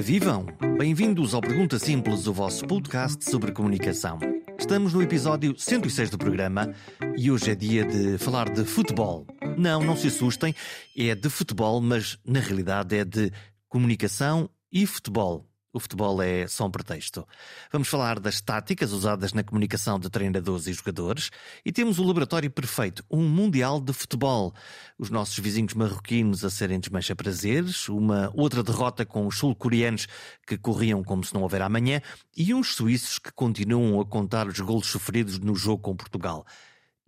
[0.00, 0.46] Ora vivam!
[0.78, 4.18] Bem-vindos ao Pergunta Simples, o vosso podcast sobre comunicação.
[4.58, 6.74] Estamos no episódio 106 do programa
[7.18, 9.26] e hoje é dia de falar de futebol.
[9.58, 10.54] Não, não se assustem,
[10.96, 13.30] é de futebol, mas na realidade é de
[13.68, 15.49] comunicação e futebol.
[15.72, 17.26] O futebol é só um pretexto.
[17.70, 21.30] Vamos falar das táticas usadas na comunicação de treinadores e jogadores
[21.64, 24.52] e temos o laboratório perfeito, um mundial de futebol.
[24.98, 30.08] Os nossos vizinhos marroquinos a serem desmancha prazeres, uma outra derrota com os sul-coreanos
[30.44, 32.02] que corriam como se não houver amanhã
[32.36, 36.44] e uns suíços que continuam a contar os golos sofridos no jogo com Portugal.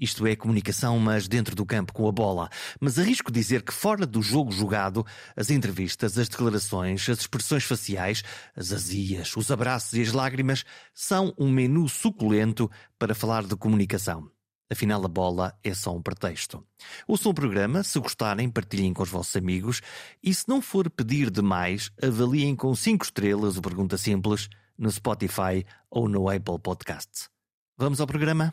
[0.03, 2.51] Isto é comunicação, mas dentro do campo com a bola.
[2.81, 5.07] Mas arrisco dizer que fora do jogo jogado,
[5.37, 8.25] as entrevistas, as declarações, as expressões faciais,
[8.57, 14.29] as azias, os abraços e as lágrimas são um menu suculento para falar de comunicação.
[14.69, 16.67] Afinal, a bola é só um pretexto.
[17.07, 19.81] Ouçam o programa, se gostarem, partilhem com os vossos amigos
[20.21, 25.65] e, se não for pedir demais, avaliem com 5 estrelas o Pergunta Simples no Spotify
[25.89, 27.31] ou no Apple Podcasts.
[27.79, 28.53] Vamos ao programa?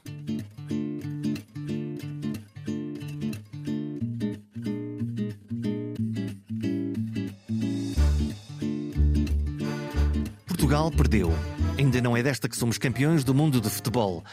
[10.70, 11.34] Portugal perdeu.
[11.80, 14.23] Ainda não é desta que somos campeões do mundo de futebol.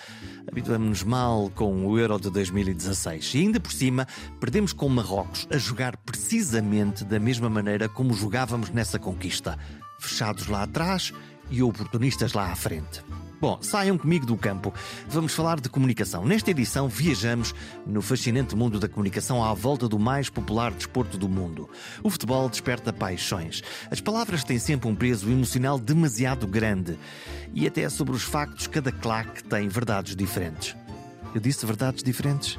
[0.47, 4.06] Habituamos-nos mal com o Euro de 2016 e ainda por cima
[4.39, 9.59] perdemos com Marrocos a jogar precisamente da mesma maneira como jogávamos nessa conquista,
[9.98, 11.11] fechados lá atrás
[11.51, 13.03] e oportunistas lá à frente.
[13.39, 14.73] Bom, saiam comigo do campo.
[15.09, 16.25] Vamos falar de comunicação.
[16.25, 17.55] Nesta edição, viajamos
[17.87, 21.69] no fascinante mundo da comunicação à volta do mais popular desporto do mundo.
[22.03, 23.62] O futebol desperta paixões.
[23.91, 26.98] As palavras têm sempre um peso emocional demasiado grande.
[27.53, 30.75] E até sobre os factos, cada claque tem verdades diferentes.
[31.34, 32.59] Eu disse verdades diferentes?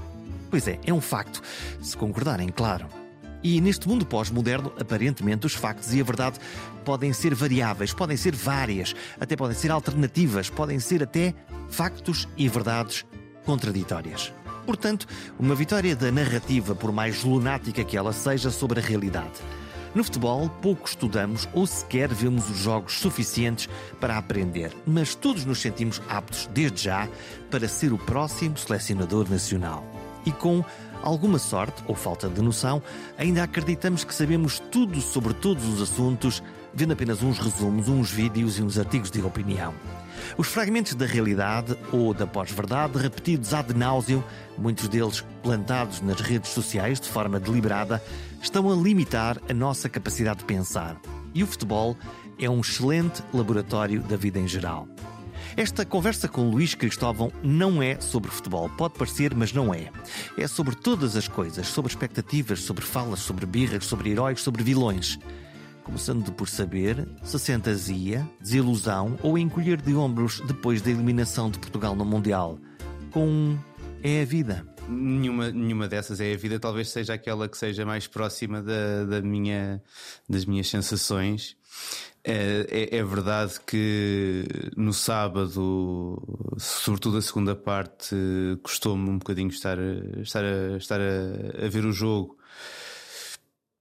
[0.52, 1.42] Pois é, é um facto.
[1.82, 2.88] Se concordarem, claro.
[3.50, 6.38] E neste mundo pós-moderno, aparentemente, os factos e a verdade
[6.84, 11.34] podem ser variáveis, podem ser várias, até podem ser alternativas, podem ser até
[11.70, 13.06] factos e verdades
[13.46, 14.34] contraditórias.
[14.66, 15.08] Portanto,
[15.40, 19.40] uma vitória da narrativa, por mais lunática que ela seja, sobre a realidade.
[19.96, 25.62] No futebol, pouco estudamos ou sequer vemos os jogos suficientes para aprender, mas todos nos
[25.62, 27.08] sentimos aptos, desde já,
[27.50, 29.90] para ser o próximo selecionador nacional.
[30.26, 30.66] E com
[31.04, 32.82] alguma sorte ou falta de noção,
[33.18, 36.44] ainda acreditamos que sabemos tudo sobre todos os assuntos,
[36.74, 39.74] vendo apenas uns resumos, uns vídeos e uns artigos de opinião.
[40.38, 44.24] Os fragmentos da realidade ou da pós-verdade, repetidos ad nauseam,
[44.58, 48.02] muitos deles plantados nas redes sociais de forma deliberada,
[48.42, 51.00] estão a limitar a nossa capacidade de pensar.
[51.34, 51.96] E o futebol
[52.40, 54.88] é um excelente laboratório da vida em geral.
[55.58, 58.70] Esta conversa com Luís Cristóvão não é sobre futebol.
[58.70, 59.90] Pode parecer, mas não é.
[60.38, 65.18] É sobre todas as coisas, sobre expectativas, sobre falas, sobre birras, sobre heróis, sobre vilões.
[65.84, 71.58] Começando por saber se sente azia, desilusão ou encolher de ombros depois da eliminação de
[71.58, 72.60] Portugal no Mundial.
[73.10, 73.58] Com
[74.04, 74.64] é a vida.
[74.88, 79.22] Nenhuma, nenhuma dessas é a vida, talvez seja aquela que seja mais próxima da, da
[79.24, 79.82] minha,
[80.30, 81.58] das minhas sensações.
[82.30, 84.44] É, é, é, verdade que
[84.76, 86.22] no sábado,
[86.58, 88.14] sobretudo a segunda parte,
[88.62, 89.78] custou-me um bocadinho estar,
[90.22, 92.38] estar, a, estar a, a, ver o jogo,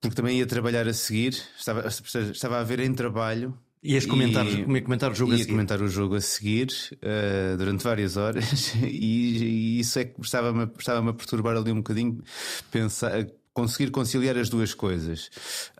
[0.00, 3.52] porque também ia trabalhar a seguir, estava, estava a ver em trabalho.
[3.82, 5.50] Ias comentar, e, comentar o jogo a seguir?
[5.50, 6.68] comentar o jogo a seguir
[7.02, 11.78] uh, durante várias horas, e, e isso é que estava-me estava a perturbar ali um
[11.78, 12.22] bocadinho,
[12.70, 15.30] pensar, conseguir conciliar as duas coisas.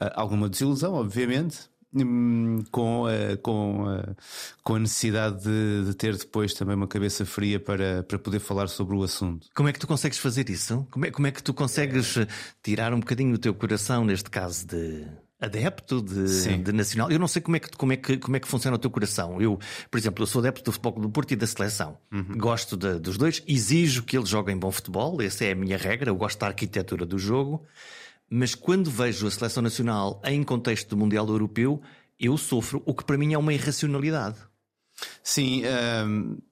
[0.00, 1.75] Uh, alguma desilusão, obviamente
[2.70, 4.14] com, a, com, a,
[4.62, 8.68] com a necessidade de, de, ter depois também uma cabeça fria para, para poder falar
[8.68, 9.48] sobre o assunto.
[9.54, 10.86] Como é que tu consegues fazer isso?
[10.90, 12.26] Como é, como é que tu consegues eh,
[12.62, 15.06] tirar um bocadinho o teu coração, neste caso de
[15.40, 17.10] adepto de, de, nacional.
[17.10, 18.90] Eu não sei como é, que, como, é que, como é que funciona o teu
[18.90, 19.40] coração.
[19.40, 19.58] Eu,
[19.90, 21.98] por exemplo, eu sou adepto do futebol do Porto e da seleção.
[22.10, 22.38] Uhum.
[22.38, 26.10] Gosto de, dos dois, exijo que eles joguem bom futebol, essa é a minha regra.
[26.10, 27.66] Eu gosto da arquitetura do jogo.
[28.28, 31.80] Mas quando vejo a seleção nacional em contexto do Mundial Europeu,
[32.18, 34.38] eu sofro, o que para mim é uma irracionalidade.
[35.22, 36.42] Sim, uh,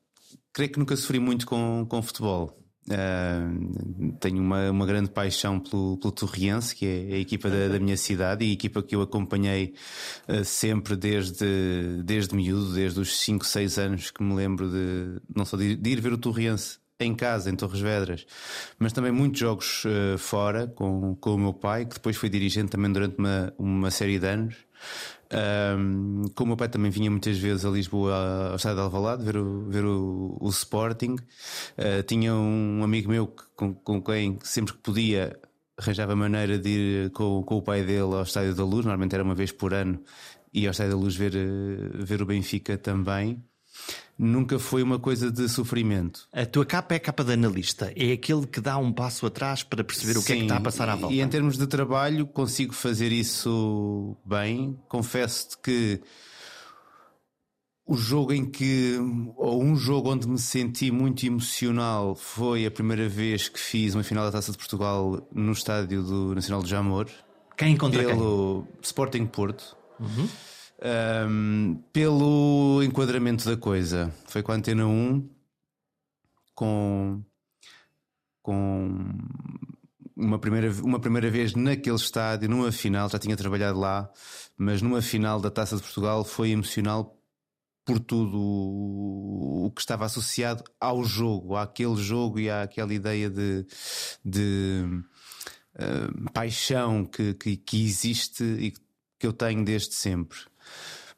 [0.53, 2.61] creio que nunca sofri muito com, com futebol.
[2.87, 7.81] Uh, tenho uma, uma grande paixão pelo, pelo Torriense, que é a equipa da, da
[7.81, 9.75] minha cidade e a equipa que eu acompanhei
[10.29, 15.47] uh, sempre desde, desde miúdo, desde os 5, 6 anos que me lembro de não
[15.47, 18.27] só de, de ir ver o Torriense em casa, em Torres Vedras,
[18.79, 22.71] mas também muitos jogos uh, fora com, com o meu pai, que depois foi dirigente
[22.71, 24.57] também durante uma, uma série de anos.
[25.33, 29.25] Um, com o meu pai também vinha muitas vezes a Lisboa, ao estado de Alvalade,
[29.25, 31.17] ver o, ver o, o Sporting.
[31.77, 35.37] Uh, tinha um amigo meu que, com, com quem sempre que podia
[35.77, 39.25] arranjava maneira de ir com, com o pai dele ao Estádio da Luz, normalmente era
[39.25, 40.01] uma vez por ano,
[40.53, 43.43] e ao Estádio da Luz ver, eh, ver o Benfica também.
[44.17, 46.29] Nunca foi uma coisa de sofrimento.
[46.33, 49.65] A tua capa é a capa de analista, é aquele que dá um passo atrás
[49.65, 51.15] para perceber Sim, o que é que está a passar à volta.
[51.15, 54.79] E em termos de trabalho, consigo fazer isso bem.
[54.89, 56.01] Confesso-te que
[57.87, 58.97] o jogo em que,
[59.37, 64.03] ou um jogo onde me senti muito emocional foi a primeira vez que fiz uma
[64.03, 67.09] final da Taça de Portugal no estádio do Nacional de Jamor.
[67.57, 68.79] Quem contra pelo quem?
[68.83, 69.77] Sporting Porto.
[70.01, 70.29] Uhum.
[70.87, 74.15] Um, pelo enquadramento da coisa.
[74.27, 75.27] Foi com a Antena 1
[76.55, 77.23] com,
[78.43, 78.99] com
[80.15, 84.11] uma, primeira, uma primeira vez naquele estádio, numa final, já tinha trabalhado lá,
[84.59, 87.19] mas numa final da Taça de Portugal foi emocional
[87.83, 93.67] por tudo o que estava associado ao jogo, àquele jogo e àquela ideia de,
[94.23, 94.85] de
[95.77, 98.71] uh, paixão que, que, que existe e
[99.19, 100.39] que eu tenho desde sempre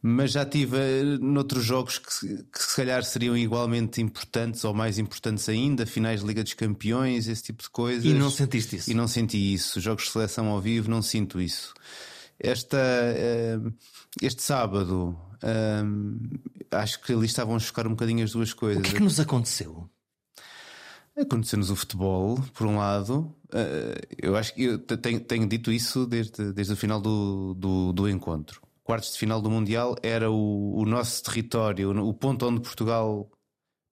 [0.03, 4.99] mas já tive eh, noutros jogos que, que, se calhar seriam igualmente importantes ou mais
[4.99, 8.05] importantes ainda, finais de Liga dos Campeões, esse tipo de coisas.
[8.05, 8.91] E não sentiste isso?
[8.91, 9.81] E não senti isso.
[9.81, 11.75] Jogos de seleção ao vivo, não sinto isso.
[12.39, 13.73] Esta, uh,
[14.23, 16.39] este sábado, uh,
[16.71, 18.81] acho que ali estavam a chocar um bocadinho as duas coisas.
[18.81, 19.89] O que é que nos aconteceu?
[21.19, 23.35] Aconteceu-nos o futebol, por um lado.
[24.23, 28.09] eu acho que eu tenho, tenho, dito isso desde, desde o final do, do, do
[28.09, 33.29] encontro quartos de final do Mundial era o, o nosso território, o ponto onde Portugal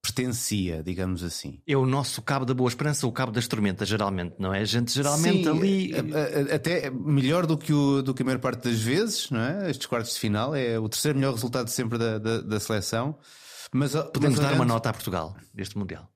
[0.00, 1.60] pertencia, digamos assim.
[1.66, 4.60] É o nosso Cabo da Boa Esperança, o Cabo das Tormentas, geralmente, não é?
[4.60, 5.92] A gente geralmente Sim, ali.
[6.52, 9.70] Até melhor do que, o, do que a maior parte das vezes, não é?
[9.70, 13.18] Estes quartos de final é o terceiro melhor resultado sempre da, da, da seleção.
[13.72, 16.08] Mas, Podemos mas, dar uma nota a Portugal deste Mundial.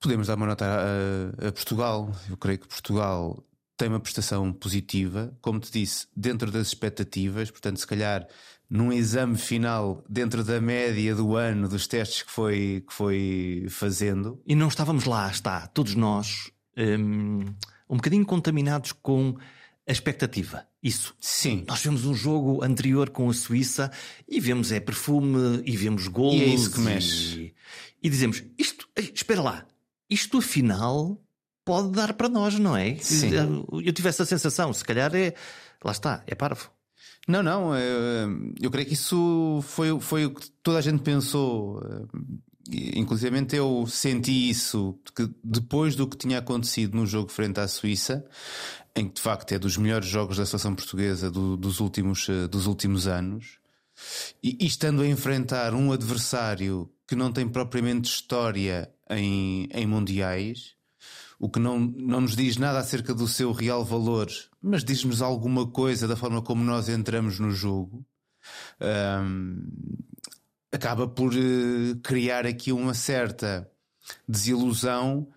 [0.00, 2.10] Podemos dar uma nota a, a Portugal.
[2.30, 3.44] Eu creio que Portugal
[3.78, 8.26] tem uma prestação positiva, como te disse, dentro das expectativas, portanto, se calhar
[8.68, 14.42] num exame final, dentro da média do ano, dos testes que foi, que foi fazendo.
[14.44, 17.44] E não estávamos lá, está, todos nós, um,
[17.88, 19.36] um bocadinho contaminados com
[19.86, 20.66] a expectativa.
[20.82, 21.14] Isso.
[21.20, 21.64] Sim.
[21.66, 23.90] Nós vemos um jogo anterior com a Suíça
[24.28, 26.34] e vemos é perfume e vemos gols.
[26.34, 27.38] E é isso que mexe.
[27.40, 27.54] E,
[28.02, 29.66] e dizemos: isto, espera lá,
[30.10, 31.20] isto afinal
[31.68, 32.96] pode dar para nós, não é?
[32.96, 33.30] Sim.
[33.84, 35.34] Eu tive essa sensação, se calhar é.
[35.84, 36.70] Lá está, é parvo.
[37.28, 38.24] Não, não, é,
[38.58, 41.78] eu creio que isso foi, foi o que toda a gente pensou.
[42.70, 48.24] Inclusive eu senti isso que depois do que tinha acontecido no jogo frente à Suíça,
[48.96, 52.66] em que de facto é dos melhores jogos da seleção portuguesa do, dos, últimos, dos
[52.66, 53.58] últimos anos,
[54.42, 60.77] e, e estando a enfrentar um adversário que não tem propriamente história em, em mundiais,
[61.38, 64.28] o que não, não nos diz nada acerca do seu real valor,
[64.60, 68.04] mas diz-nos alguma coisa da forma como nós entramos no jogo,
[69.22, 69.62] um,
[70.72, 73.70] acaba por uh, criar aqui uma certa
[74.26, 75.28] desilusão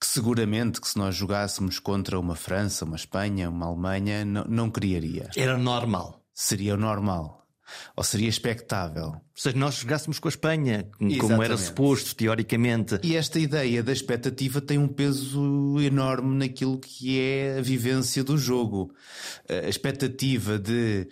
[0.00, 4.70] que seguramente que se nós jogássemos contra uma França, uma Espanha, uma Alemanha, não, não
[4.70, 5.28] criaria.
[5.36, 6.24] Era normal.
[6.32, 7.37] Seria normal.
[7.96, 9.14] Ou seria expectável.
[9.34, 11.18] Se nós jogássemos com a Espanha, Exatamente.
[11.18, 12.98] como era suposto, teoricamente.
[13.02, 18.36] E esta ideia da expectativa tem um peso enorme naquilo que é a vivência do
[18.36, 18.92] jogo.
[19.48, 21.08] A expectativa de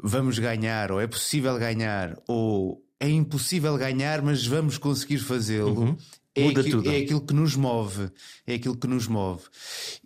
[0.00, 5.80] vamos ganhar, ou é possível ganhar, ou é impossível ganhar, mas vamos conseguir fazê-lo.
[5.80, 5.96] Uhum.
[6.34, 8.10] É aquilo, é aquilo, que nos move,
[8.46, 9.42] é aquilo que nos move.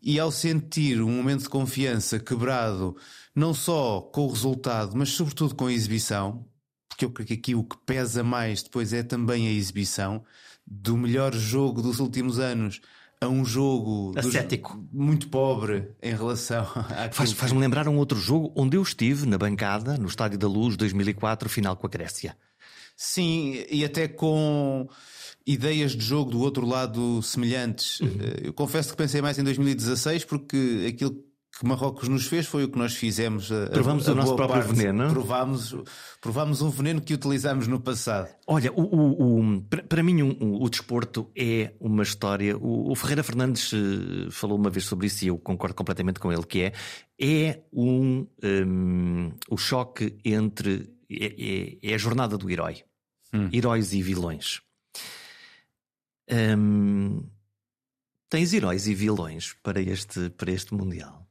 [0.02, 2.96] E ao sentir um momento de confiança quebrado
[3.34, 6.46] não só com o resultado, mas sobretudo com a exibição,
[6.88, 10.22] porque eu creio que aqui o que pesa mais depois é também a exibição
[10.66, 12.80] do melhor jogo dos últimos anos
[13.20, 14.84] a um jogo ascético.
[14.92, 19.38] muito pobre em relação a faz, faz-me lembrar um outro jogo onde eu estive na
[19.38, 22.36] bancada no Estádio da Luz 2004 final com a Grécia.
[22.96, 24.88] Sim e até com
[25.46, 28.00] ideias de jogo do outro lado semelhantes.
[28.00, 28.08] Uhum.
[28.42, 31.24] eu confesso que pensei mais em 2016 porque aquilo
[31.58, 33.52] que Marrocos nos fez foi o que nós fizemos.
[33.52, 34.74] A o nosso próprio parte.
[34.74, 35.10] veneno.
[35.10, 35.76] Provámos,
[36.20, 38.28] provámos um veneno que utilizámos no passado.
[38.46, 42.56] Olha, o, o, o para mim, o, o, desporto é uma história.
[42.56, 46.44] O, Ferreira Fernandes eh, falou uma vez sobre isso e eu concordo completamente com ele,
[46.44, 46.72] que é,
[47.20, 50.90] é um, um o choque entre.
[51.10, 52.82] É, é, é, a jornada do herói.
[53.34, 53.50] Hum.
[53.52, 54.62] Heróis e vilões.
[56.30, 57.28] Hum,
[58.30, 61.21] tens heróis e vilões para este, para este Mundial?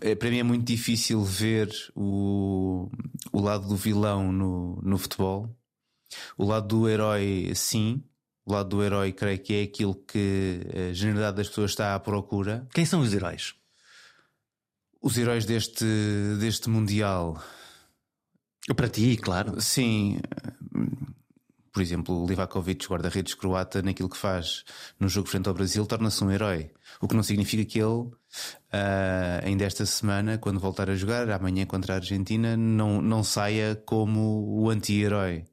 [0.00, 2.90] É, para mim é muito difícil ver o,
[3.32, 5.48] o lado do vilão no, no futebol.
[6.36, 8.02] O lado do herói, sim.
[8.44, 10.60] O lado do herói, creio que é aquilo que
[10.90, 12.66] a generalidade das pessoas está à procura.
[12.72, 13.54] Quem são os heróis?
[15.00, 15.84] Os heróis deste,
[16.38, 17.42] deste Mundial.
[18.76, 19.60] Para ti, claro.
[19.60, 20.18] Sim.
[21.72, 24.64] Por exemplo, o Livakovic, guarda-redes croata, naquilo que faz
[24.98, 26.70] no jogo frente ao Brasil, torna-se um herói.
[27.00, 28.16] O que não significa que ele, uh,
[29.44, 34.60] ainda esta semana, quando voltar a jogar, amanhã contra a Argentina, não, não saia como
[34.60, 35.44] o anti-herói.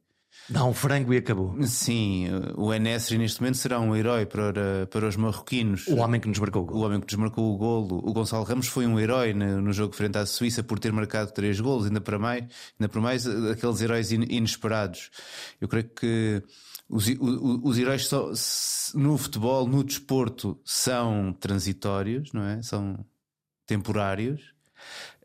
[0.50, 1.54] Dá um frango e acabou.
[1.66, 2.26] Sim,
[2.56, 5.86] o Enesri neste momento será um herói para, para os marroquinos.
[5.86, 6.80] O homem que nos marcou o golo.
[6.80, 7.98] O homem que nos marcou o golo.
[7.98, 11.60] O Gonçalo Ramos foi um herói no, jogo frente à Suíça por ter marcado três
[11.60, 12.44] golos, ainda para mais,
[12.78, 15.10] ainda para mais aqueles heróis inesperados.
[15.60, 16.42] Eu creio que
[16.88, 18.32] os, os, os heróis só,
[18.94, 22.62] no futebol, no desporto, são transitórios, não é?
[22.62, 23.04] São
[23.66, 24.57] temporários.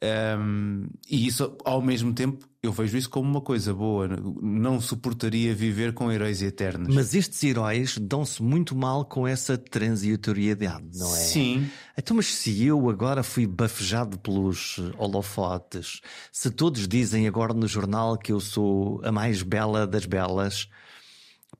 [0.03, 4.07] Um, e isso, ao mesmo tempo, eu vejo isso como uma coisa boa.
[4.41, 6.93] Não suportaria viver com heróis eternos.
[6.93, 11.19] Mas estes heróis dão-se muito mal com essa transitoriedade, não é?
[11.19, 11.69] Sim.
[11.97, 18.17] Então, mas se eu agora fui bafejado pelos holofotes, se todos dizem agora no jornal
[18.17, 20.67] que eu sou a mais bela das belas,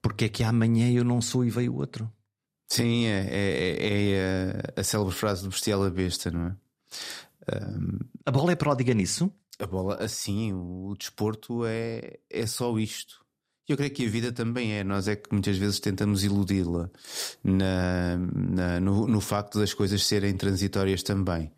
[0.02, 2.12] porque é que amanhã eu não sou e veio outro?
[2.68, 6.56] Sim, é, é, é a, a célebre frase do bestial a besta, não é?
[7.52, 9.32] Um, a bola é pródiga nisso?
[9.60, 13.24] A bola, assim, o desporto é, é só isto.
[13.68, 14.84] Eu creio que a vida também é.
[14.84, 16.90] Nós é que muitas vezes tentamos iludi-la
[17.44, 21.52] na, na, no, no, facto das coisas serem transitórias também.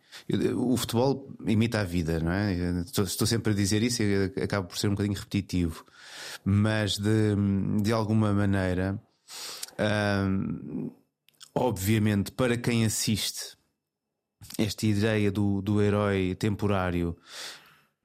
[0.56, 2.82] O futebol imita a vida, não é?
[2.82, 5.84] Estou, sempre a dizer isso e acaba por ser um bocadinho repetitivo.
[6.44, 7.34] Mas de,
[7.82, 9.00] de alguma maneira,
[10.28, 10.92] hum,
[11.52, 13.56] obviamente, para quem assiste
[14.58, 17.16] esta ideia do, do herói temporário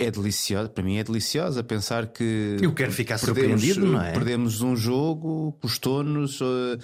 [0.01, 4.11] é deliciosa, para mim é deliciosa pensar que eu quero ficar perdemos, surpreendido, não é?
[4.11, 6.41] Perdemos um jogo, custou-nos.
[6.41, 6.77] Uh,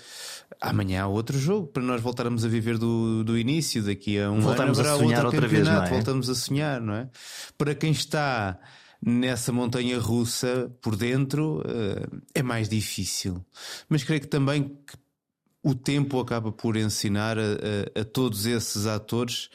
[0.62, 3.82] amanhã há outro jogo para nós voltarmos a viver do, do início.
[3.82, 5.90] Daqui a um voltamos ano a sonhar outra vez, não é?
[5.90, 7.10] voltamos a sonhar, não é?
[7.58, 8.60] Para quem está
[9.04, 13.44] nessa montanha russa por dentro uh, é mais difícil,
[13.90, 14.96] mas creio que também que
[15.68, 19.50] o tempo acaba por ensinar a, a, a, todos esses atores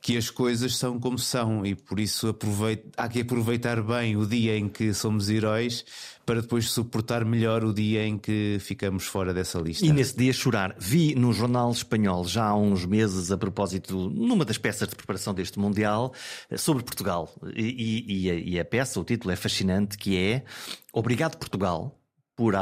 [0.00, 4.24] que as coisas são como são e por isso aproveita, há que aproveitar bem o
[4.24, 5.84] dia em que somos heróis
[6.24, 9.84] para depois suportar melhor o dia em que ficamos fora dessa lista.
[9.84, 10.76] E nesse dia chorar.
[10.78, 15.34] Vi no jornal espanhol já há uns meses, a propósito, numa das peças de preparação
[15.34, 16.14] deste Mundial,
[16.56, 17.28] sobre Portugal.
[17.56, 20.44] E, e, a, e a peça, o título é fascinante, que é
[20.92, 21.98] Obrigado Portugal
[22.36, 22.54] por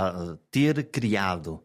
[0.51, 1.61] ter criado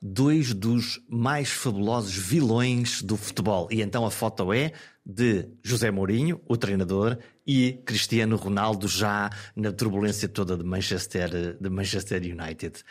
[0.00, 3.68] dois dos mais fabulosos vilões do futebol.
[3.70, 4.72] E então a foto é
[5.04, 11.70] de José Mourinho, o treinador, e Cristiano Ronaldo já na turbulência toda de Manchester, de
[11.70, 12.84] Manchester United.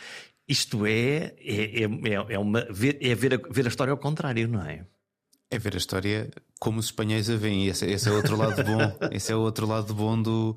[0.47, 4.61] Isto é, é, é, é, uma, é ver, a, ver a história ao contrário, não
[4.61, 4.85] é?
[5.49, 7.67] É ver a história como os espanhóis a veem.
[7.67, 8.97] Esse, esse é outro lado bom.
[9.11, 10.55] esse é outro lado bom do,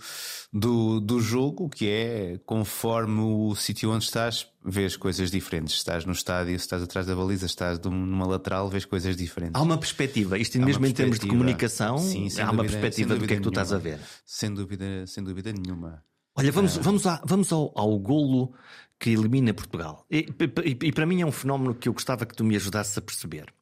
[0.52, 5.74] do, do jogo, que é conforme o sítio onde estás, vês coisas diferentes.
[5.74, 9.60] Estás no estádio, estás atrás da baliza, estás numa lateral, vês coisas diferentes.
[9.60, 13.16] Há uma perspectiva, isto há mesmo em termos de comunicação, sim, há dúvida, uma perspectiva
[13.16, 13.62] do que é que tu nenhuma.
[13.62, 13.98] estás a ver.
[14.24, 16.02] Sem dúvida, sem dúvida nenhuma.
[16.36, 16.80] Olha, vamos, ah.
[16.80, 18.54] vamos, a, vamos ao, ao golo
[18.98, 20.06] que elimina Portugal.
[20.10, 20.28] E,
[20.64, 23.00] e, e para mim é um fenómeno que eu gostava que tu me ajudasses a
[23.00, 23.52] perceber.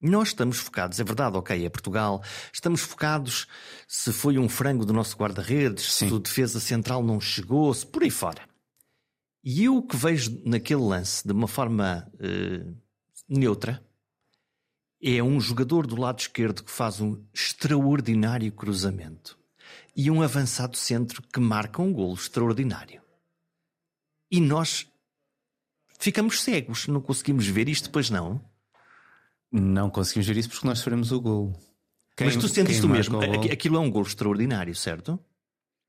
[0.00, 2.22] Nós estamos focados, é verdade, ok, é Portugal.
[2.52, 3.46] Estamos focados
[3.88, 8.02] se foi um frango do nosso guarda-redes, se o defesa central não chegou, se por
[8.02, 8.42] aí fora.
[9.42, 12.76] E eu que vejo naquele lance de uma forma uh,
[13.28, 13.82] neutra
[15.02, 19.38] é um jogador do lado esquerdo que faz um extraordinário cruzamento
[19.94, 23.02] e um avançado centro que marca um golo extraordinário.
[24.30, 24.86] E nós
[25.98, 28.44] ficamos cegos, não conseguimos ver isto, pois não?
[29.52, 31.52] Não conseguimos ver isso porque nós sofremos o gol.
[32.16, 33.18] Quem, Mas tu sentes tu mesmo,
[33.52, 35.18] aquilo é um gol extraordinário, certo?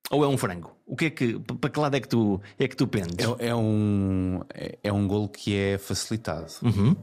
[0.09, 0.75] Ou é um frango?
[0.85, 3.17] O que é que, para que lado é que tu, é que tu pendes?
[3.39, 6.51] É, é um, é, é, um gol que é facilitado.
[6.61, 6.95] Uhum.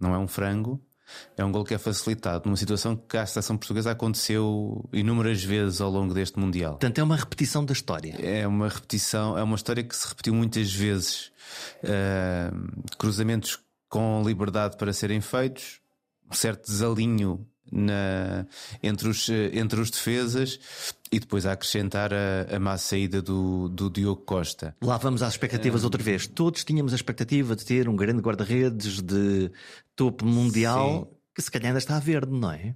[0.00, 0.80] Não é um frango,
[1.36, 5.80] é um gol que é facilitado numa situação que a seleção portuguesa aconteceu inúmeras vezes
[5.80, 6.72] ao longo deste Mundial.
[6.72, 8.14] Portanto, é uma repetição da história.
[8.20, 11.32] É uma repetição, é uma história que se repetiu muitas vezes.
[11.82, 13.58] Uh, cruzamentos
[13.88, 15.80] com liberdade para serem feitos,
[16.32, 18.46] certo desalinho na,
[18.82, 20.58] entre, os, entre os defesas
[21.10, 24.76] e depois a acrescentar a, a má saída do, do Diogo Costa.
[24.82, 26.26] Lá vamos às expectativas outra vez.
[26.26, 29.50] Todos tínhamos a expectativa de ter um grande guarda-redes de
[29.94, 31.16] topo mundial Sim.
[31.34, 32.74] que se calhar ainda está a verde, não é?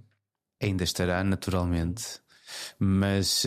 [0.63, 2.21] Ainda estará, naturalmente,
[2.79, 3.47] mas,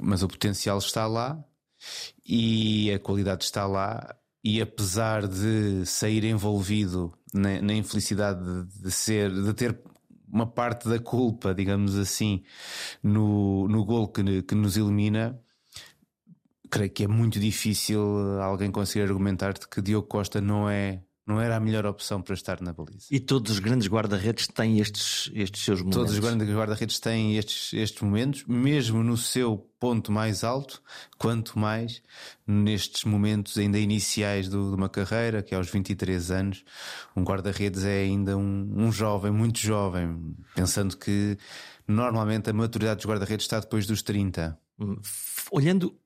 [0.00, 1.44] mas o potencial está lá
[2.24, 4.16] e a qualidade está lá.
[4.44, 9.78] E apesar de sair envolvido na, na infelicidade de, de, ser, de ter
[10.32, 12.42] uma parte da culpa, digamos assim,
[13.02, 15.38] no, no gol que, que nos elimina,
[16.70, 18.00] creio que é muito difícil
[18.40, 22.60] alguém conseguir argumentar que Diogo Costa não é não era a melhor opção para estar
[22.60, 23.06] na baliza.
[23.10, 25.98] E todos os grandes guarda-redes têm estes, estes seus momentos.
[25.98, 30.82] Todos os grandes guarda-redes têm estes, estes momentos, mesmo no seu ponto mais alto,
[31.18, 32.02] quanto mais
[32.46, 36.64] nestes momentos ainda iniciais do, de uma carreira, que é aos 23 anos,
[37.14, 41.38] um guarda-redes é ainda um, um jovem, muito jovem, pensando que
[41.86, 44.58] normalmente a maturidade dos guarda-redes está depois dos 30.
[44.78, 44.96] Hum,
[45.52, 45.96] olhando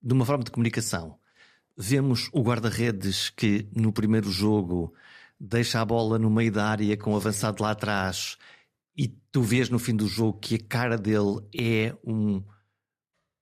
[0.00, 1.18] de uma forma de comunicação,
[1.76, 4.94] Vemos o guarda-redes que no primeiro jogo
[5.38, 8.36] deixa a bola no meio da área com o avançado lá atrás
[8.96, 12.42] e tu vês no fim do jogo que a cara dele é um,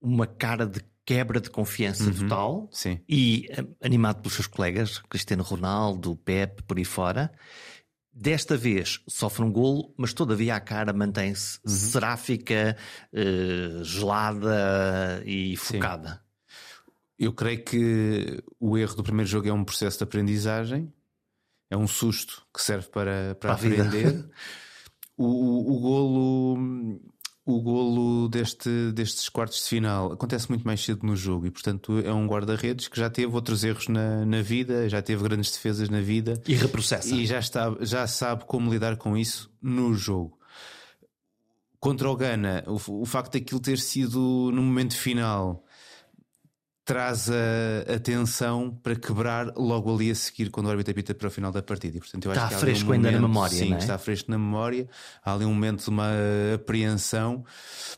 [0.01, 3.01] uma cara de quebra de confiança uhum, total sim.
[3.09, 7.33] e eh, animado pelos seus colegas, Cristiano Ronaldo, Pep, por aí fora.
[8.15, 11.73] Desta vez sofre um golo, mas todavia a cara mantém-se uhum.
[11.73, 12.77] seráfica,
[13.13, 16.11] uh, gelada e focada.
[16.11, 16.22] Sim.
[17.19, 20.93] Eu creio que o erro do primeiro jogo é um processo de aprendizagem,
[21.71, 24.29] é um susto que serve para, para, para aprender.
[25.17, 27.01] O, o, o, golo,
[27.45, 31.99] o golo deste, destes quartos de final acontece muito mais cedo no jogo e, portanto,
[32.01, 35.89] é um guarda-redes que já teve outros erros na, na vida, já teve grandes defesas
[35.89, 37.15] na vida e reprocessa.
[37.15, 40.43] E já, está, já sabe como lidar com isso no jogo
[41.83, 45.65] contra o Ghana, o, o facto daquilo ter sido no momento final
[46.85, 51.31] traz a atenção para quebrar logo ali a seguir quando o árbitro apita para o
[51.31, 51.97] final da partida.
[51.97, 53.57] E, portanto, eu acho está que fresco um ainda momento, na memória.
[53.57, 53.79] Sim, é?
[53.79, 54.89] está fresco na memória.
[55.25, 56.11] Há ali um momento de uma
[56.55, 57.45] apreensão,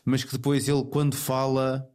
[0.03, 1.89] mas que depois ele, quando fala,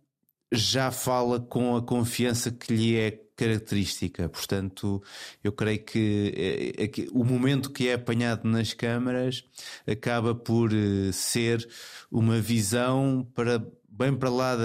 [0.53, 4.29] já fala com a confiança que lhe é característica.
[4.29, 5.03] Portanto,
[5.43, 9.45] eu creio que, é, é que o momento que é apanhado nas câmaras
[9.87, 11.67] acaba por eh, ser
[12.11, 14.63] uma visão para bem para lá da,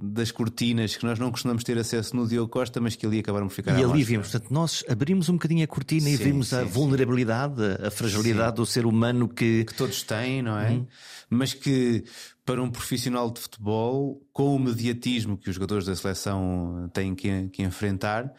[0.00, 3.48] das cortinas que nós não costumamos ter acesso no Diogo Costa, mas que ali acabaram
[3.48, 6.48] por ficar E ali vimos, portanto, nós abrimos um bocadinho a cortina sim, e vimos
[6.48, 8.56] sim, a vulnerabilidade, a fragilidade sim.
[8.56, 9.64] do ser humano que...
[9.64, 10.70] que todos têm, não é?
[10.70, 10.86] Uhum.
[11.28, 12.04] Mas que
[12.44, 17.48] para um profissional de futebol, com o mediatismo que os jogadores da seleção têm que,
[17.48, 18.32] que enfrentar,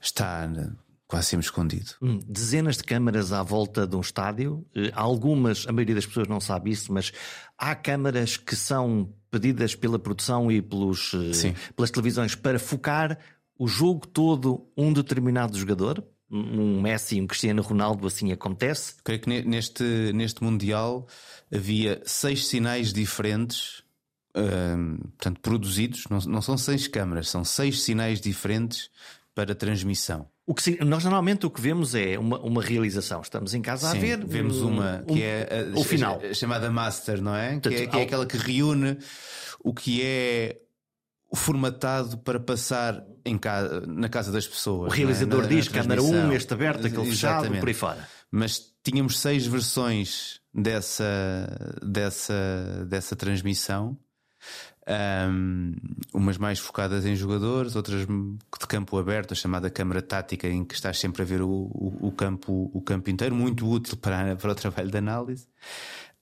[0.00, 0.48] está
[1.08, 1.92] quase sempre escondido.
[2.02, 6.28] Hum, dezenas de câmaras à volta de um estádio, eh, algumas, a maioria das pessoas
[6.28, 7.10] não sabe isso, mas
[7.56, 13.18] há câmaras que são pedidas pela produção e pelos, eh, pelas televisões para focar
[13.58, 16.04] o jogo todo um determinado jogador.
[16.30, 18.96] Um Messi e um Cristiano Ronaldo, assim acontece.
[19.02, 21.08] Creio que neste, neste Mundial
[21.50, 23.82] havia seis sinais diferentes
[24.36, 28.88] Uh, portanto, produzidos, não, não, são seis câmaras, são seis sinais diferentes
[29.34, 30.28] para transmissão.
[30.48, 33.20] O que, nós normalmente o que vemos é uma, uma realização.
[33.20, 34.24] Estamos em casa Sim, a ver.
[34.24, 36.18] Vemos uma que é a, o final.
[36.32, 37.50] chamada Master, não é?
[37.50, 38.96] Portanto, que, é, que é aquela que reúne
[39.62, 40.58] o que é
[41.34, 44.90] formatado para passar em casa, na casa das pessoas.
[44.90, 45.42] O realizador é?
[45.42, 47.60] na, diz na câmara 1, este aberto, aquele fechado, Exatamente.
[47.60, 48.08] por aí fora.
[48.30, 51.04] Mas tínhamos seis versões dessa,
[51.82, 53.98] dessa, dessa transmissão
[55.30, 55.74] um,
[56.14, 60.74] umas mais focadas em jogadores, outras de campo aberto, a chamada câmara tática, em que
[60.74, 64.52] estás sempre a ver o, o, o campo, o campo inteiro, muito útil para, para
[64.52, 65.46] o trabalho de análise.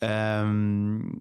[0.03, 1.13] Um,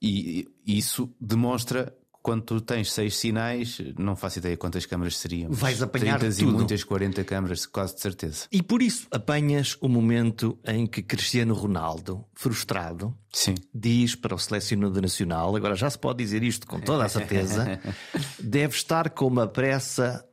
[0.00, 5.50] e, e isso demonstra quando tu tens seis sinais, não faço ideia quantas câmaras seriam.
[5.50, 6.48] Vais apanhar 30 tudo.
[6.48, 8.46] e muitas 40 câmaras, quase de certeza.
[8.52, 13.54] E por isso apanhas o momento em que Cristiano Ronaldo, frustrado, Sim.
[13.74, 17.80] diz para o selecionador nacional, agora já se pode dizer isto com toda a certeza,
[18.38, 20.24] deve estar com uma pressa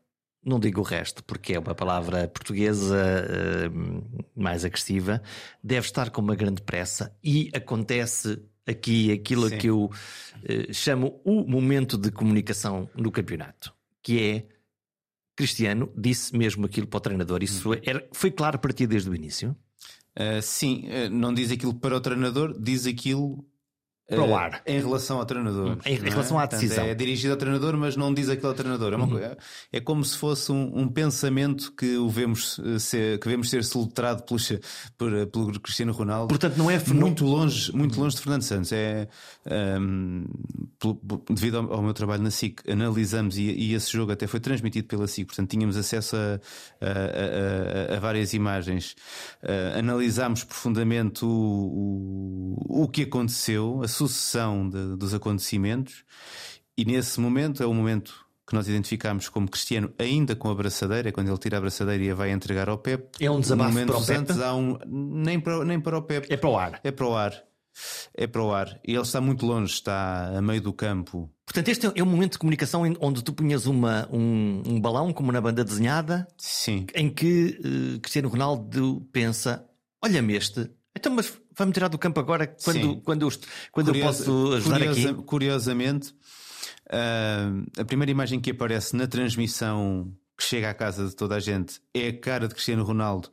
[0.45, 5.21] não digo o resto, porque é uma palavra portuguesa uh, mais agressiva,
[5.61, 9.57] deve estar com uma grande pressa e acontece aqui aquilo Sim.
[9.57, 14.45] que eu uh, chamo o momento de comunicação no campeonato, que é
[15.35, 17.43] Cristiano disse mesmo aquilo para o treinador.
[17.43, 17.79] Isso uhum.
[17.83, 19.55] era, foi claro para ti desde o início?
[20.15, 23.45] Uh, sim, uh, não diz aquilo para o treinador, diz aquilo
[24.07, 24.61] para o ar.
[24.65, 25.77] Em relação ao treinador.
[25.85, 26.43] Em, em relação é?
[26.43, 26.77] à decisão.
[26.77, 28.93] Portanto, é dirigido ao treinador, mas não diz aquilo ao treinador.
[28.93, 29.35] É, uma, uhum.
[29.71, 33.65] é como se fosse um, um, pensamento que o vemos eh, ser, que vemos ser
[33.65, 34.39] soletrado pelo,
[34.97, 36.29] por, eh, pelo Cristiano Ronaldo.
[36.29, 38.71] Portanto, não é muito longe, muito longe de Fernando Santos.
[38.71, 39.09] É
[39.79, 40.25] um,
[40.79, 44.39] pelo, devido ao, ao, meu trabalho na SIC, analisamos e, e, esse jogo até foi
[44.39, 46.39] transmitido pela SIC, portanto, tínhamos acesso a,
[46.81, 48.95] a, a, a várias imagens.
[49.43, 56.03] Uh, analisámos profundamente o, o, o que aconteceu, a sucessão de, dos acontecimentos,
[56.77, 61.11] e nesse momento é o momento que nós identificamos como Cristiano, ainda com a braçadeira,
[61.11, 63.09] quando ele tira a braçadeira e a vai entregar ao Pep.
[63.19, 64.19] É um desabafo para o Pep?
[64.19, 66.31] Antes há um, nem, para, nem para o Pep.
[66.31, 66.79] É para o ar.
[66.83, 67.43] É para o ar.
[68.15, 68.79] é para o ar.
[68.87, 71.29] E ele está muito longe, está a meio do campo.
[71.45, 75.31] Portanto, este é um momento de comunicação onde tu punhas uma, um, um balão, como
[75.31, 76.85] na banda desenhada, Sim.
[76.95, 79.65] em que uh, Cristiano Ronaldo pensa:
[80.01, 83.31] olha-me este, então, mas vai-me tirar do campo agora quando, quando, eu,
[83.71, 85.23] quando Curioso, eu posso ajudar curiosa, aqui?
[85.23, 86.15] Curiosamente,
[86.89, 91.39] uh, a primeira imagem que aparece na transmissão que chega à casa de toda a
[91.39, 93.29] gente é a cara de Cristiano Ronaldo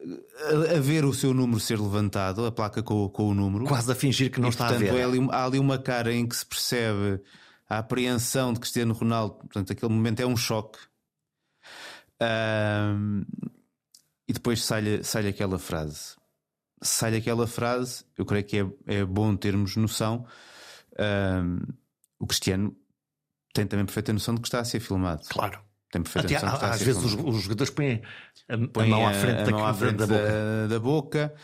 [0.00, 3.64] a, a, ver o seu número ser levantado, a placa com, com o número.
[3.64, 5.00] Quase a fingir que não e, está portanto, a ver.
[5.00, 7.20] É ali, há ali uma cara em que se percebe
[7.68, 9.34] a apreensão de Cristiano Ronaldo.
[9.36, 10.78] Portanto, aquele momento é um choque.
[12.20, 13.24] Um,
[14.26, 16.17] e depois sai-lhe sai aquela frase.
[16.80, 20.26] Sai aquela frase, eu creio que é, é bom termos noção.
[20.98, 21.60] Um,
[22.18, 22.76] o Cristiano
[23.52, 25.22] tem também perfeita noção de que está a ser filmado.
[25.28, 25.60] Claro.
[25.90, 28.02] Tem perfeita Até, noção Às vezes os, os, jogadores põem
[28.48, 30.68] a, põem a mão à frente, a, da, mão à frente da, da, boca.
[30.68, 31.34] da, boca.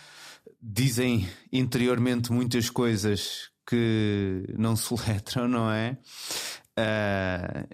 [0.61, 5.99] Dizem interiormente muitas coisas que não se letram, não é?
[6.79, 7.68] Uh,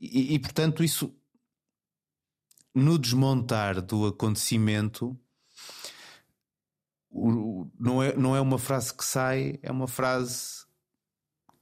[0.00, 1.14] e, e, portanto, isso
[2.74, 5.18] no desmontar do acontecimento
[7.10, 10.64] o, não, é, não é uma frase que sai, é uma frase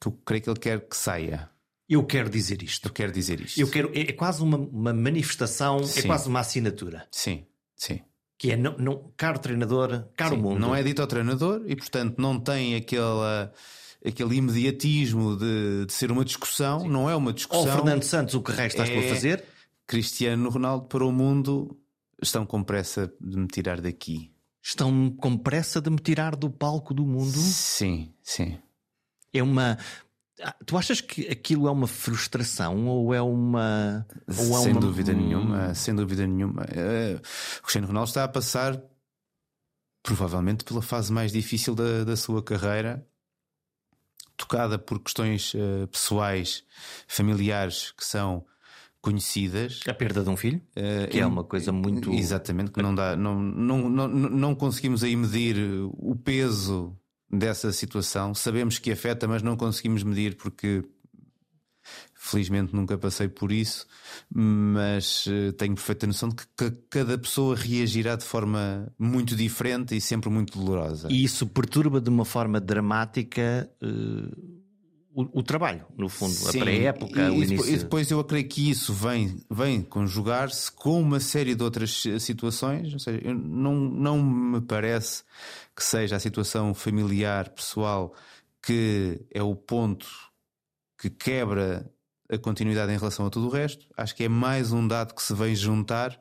[0.01, 1.51] que eu creio que ele quer que saia.
[1.89, 2.89] Eu quero dizer isto.
[2.89, 3.59] Eu quero dizer isto.
[3.59, 6.01] Eu quero, é, é quase uma, uma manifestação, é sim.
[6.01, 7.07] é quase uma assinatura.
[7.11, 8.01] Sim, sim.
[8.37, 10.61] Que é, não, não, caro treinador, caro sim, mundo.
[10.61, 13.53] Não é dito ao treinador e, portanto, não tem aquela,
[14.05, 16.81] aquele imediatismo de, de ser uma discussão.
[16.81, 16.89] Sim.
[16.89, 17.67] Não é uma discussão.
[17.67, 18.99] Ou Fernando Santos, o que resta é...
[18.99, 19.45] a fazer?
[19.87, 21.77] Cristiano Ronaldo para o mundo
[22.23, 24.31] estão com pressa de me tirar daqui.
[24.63, 27.39] Estão com pressa de me tirar do palco do mundo?
[27.39, 28.59] Sim, sim.
[29.33, 29.79] É uma.
[30.41, 34.07] Ah, tu achas que aquilo é uma frustração ou é uma.
[34.27, 34.81] Ou é sem uma...
[34.81, 36.63] dúvida nenhuma, sem dúvida nenhuma.
[36.63, 37.17] Uh,
[37.59, 38.81] o Cristiano Ronaldo está a passar
[40.03, 43.07] provavelmente pela fase mais difícil da, da sua carreira,
[44.37, 46.65] tocada por questões uh, pessoais,
[47.07, 48.47] familiares que são
[49.01, 49.81] conhecidas.
[49.87, 52.13] A perda de um filho, uh, que é uma coisa muito.
[52.13, 53.17] Exatamente, que não dá.
[53.17, 55.57] Não, não, não, não conseguimos aí medir
[55.93, 56.97] o peso
[57.31, 58.35] dessa situação.
[58.35, 60.85] Sabemos que afeta, mas não conseguimos medir porque
[62.15, 63.87] felizmente nunca passei por isso,
[64.31, 70.01] mas uh, tenho perfeita noção de que cada pessoa reagirá de forma muito diferente e
[70.01, 71.09] sempre muito dolorosa.
[71.11, 73.71] E isso perturba de uma forma dramática.
[73.83, 74.58] Uh
[75.19, 77.69] o, o, trabalho, no fundo, Sim, a pré-época, o início.
[77.69, 82.93] E depois eu creio que isso vem, vem conjugar-se com uma série de outras situações.
[82.93, 85.25] Ou seja, não, não me parece
[85.75, 88.15] que seja a situação familiar, pessoal,
[88.63, 90.07] que é o ponto
[90.97, 91.91] que quebra
[92.31, 93.89] a continuidade em relação a tudo o resto.
[93.97, 96.17] Acho que é mais um dado que se vem juntar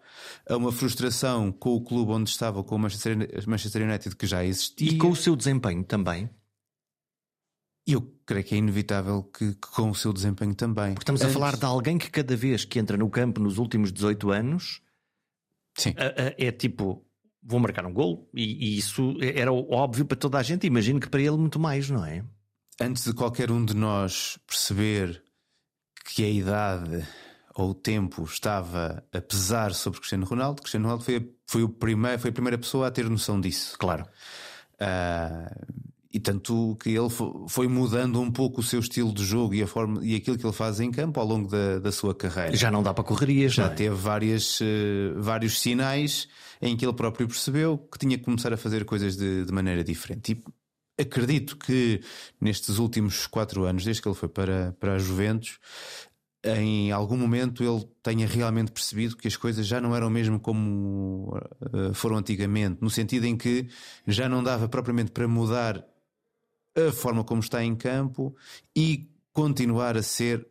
[0.50, 4.90] a uma frustração com o clube onde estava, com o Manchester United, que já existia.
[4.90, 6.28] E com o seu desempenho também.
[7.88, 10.94] E eu creio que é inevitável que, que, com o seu desempenho também.
[10.94, 11.34] Porque estamos Antes...
[11.34, 14.82] a falar de alguém que cada vez que entra no campo nos últimos 18 anos
[15.78, 15.94] Sim.
[15.96, 17.06] é tipo,
[17.42, 21.08] vou marcar um gol e, e, isso era óbvio para toda a gente, imagino que
[21.08, 22.26] para ele muito mais, não é?
[22.80, 25.24] Antes de qualquer um de nós perceber
[26.06, 27.08] que a idade
[27.56, 32.20] ou o tempo estava a pesar sobre Cristiano Ronaldo, Cristiano Ronaldo foi, foi, o primeiro,
[32.20, 33.78] foi a primeira pessoa a ter noção disso.
[33.80, 34.06] Claro.
[34.74, 35.87] Uh,
[36.18, 37.10] e tanto que ele
[37.48, 40.44] foi mudando um pouco o seu estilo de jogo e a forma e aquilo que
[40.44, 42.56] ele faz em campo ao longo da, da sua carreira.
[42.56, 43.70] Já não dá para correrias, já é?
[43.70, 46.28] teve várias, uh, vários sinais
[46.60, 49.84] em que ele próprio percebeu que tinha que começar a fazer coisas de, de maneira
[49.84, 50.32] diferente.
[50.98, 52.02] E acredito que
[52.42, 55.60] nestes últimos quatro anos, desde que ele foi para, para a Juventus,
[56.44, 61.38] em algum momento ele tenha realmente percebido que as coisas já não eram mesmo como
[61.62, 63.68] uh, foram antigamente, no sentido em que
[64.08, 65.86] já não dava propriamente para mudar
[66.78, 68.36] a forma como está em campo
[68.76, 70.48] e continuar a ser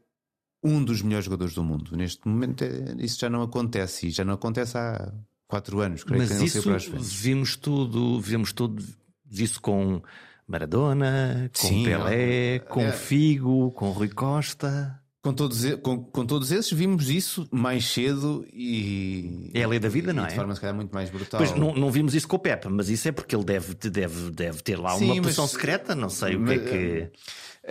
[0.62, 1.96] um dos melhores jogadores do mundo.
[1.96, 5.12] Neste momento é, isso já não acontece e já não acontece há
[5.46, 6.02] quatro anos.
[6.02, 6.62] Creio Mas que isso
[6.98, 8.84] vimos tudo, vimos tudo
[9.30, 10.02] isso com
[10.46, 12.92] Maradona, com Sim, Pelé, com é...
[12.92, 15.00] Figo, com Rui Costa.
[15.26, 19.50] Com todos, com, com, todos esses vimos isso mais cedo e.
[19.52, 20.28] É a lei da vida, não é?
[20.28, 21.38] De forma se calhar muito mais brutal.
[21.38, 24.30] Pois não, não vimos isso com o Pepe, mas isso é porque ele deve, deve,
[24.30, 26.76] deve ter lá Sim, uma posição secreta, não sei o que é que.
[26.76, 27.10] Eh,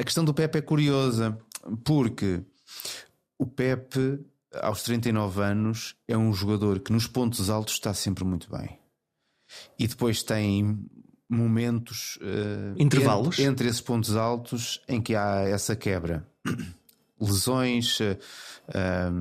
[0.01, 1.37] a questão do Pepe é curiosa,
[1.85, 2.41] porque
[3.39, 4.19] o Pepe,
[4.61, 8.77] aos 39 anos, é um jogador que nos pontos altos está sempre muito bem.
[9.79, 10.77] E depois tem
[11.29, 12.17] momentos.
[12.17, 13.39] Uh, Intervalos?
[13.39, 16.27] Entre, entre esses pontos altos em que há essa quebra
[17.19, 19.11] lesões, uh,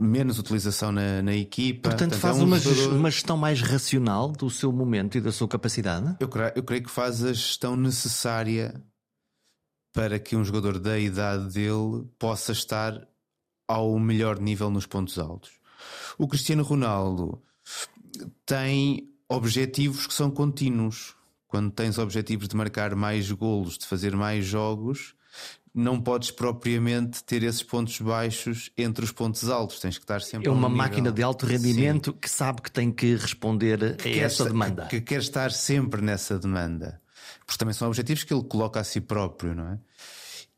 [0.00, 1.90] menos utilização na, na equipa.
[1.90, 2.94] Portanto, Portanto faz é um uma, jogador...
[2.94, 6.16] uma gestão mais racional do seu momento e da sua capacidade?
[6.20, 8.82] Eu creio, eu creio que faz a gestão necessária
[9.92, 13.06] para que um jogador da idade dele possa estar
[13.68, 15.52] ao melhor nível nos pontos altos.
[16.18, 17.42] O Cristiano Ronaldo
[18.44, 21.14] tem objetivos que são contínuos.
[21.46, 25.14] Quando tens objetivos de marcar mais golos, de fazer mais jogos,
[25.74, 29.80] não podes propriamente ter esses pontos baixos entre os pontos altos.
[29.80, 30.48] Tens que estar sempre.
[30.48, 32.18] É uma máquina de alto rendimento Sim.
[32.20, 34.86] que sabe que tem que responder que a essa demanda.
[34.86, 37.00] Que, que quer estar sempre nessa demanda.
[37.44, 39.78] Porque também são objetivos que ele coloca a si próprio, não é?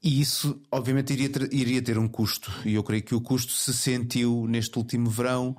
[0.02, 2.52] E isso, obviamente, iria ter, iria ter um custo.
[2.64, 5.56] E eu creio que o custo se sentiu neste último verão.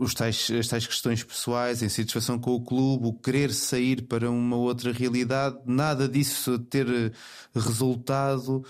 [0.00, 4.28] Os tais, as tais questões pessoais, a insatisfação com o clube, o querer sair para
[4.28, 7.12] uma outra realidade, nada disso ter
[7.54, 8.64] resultado.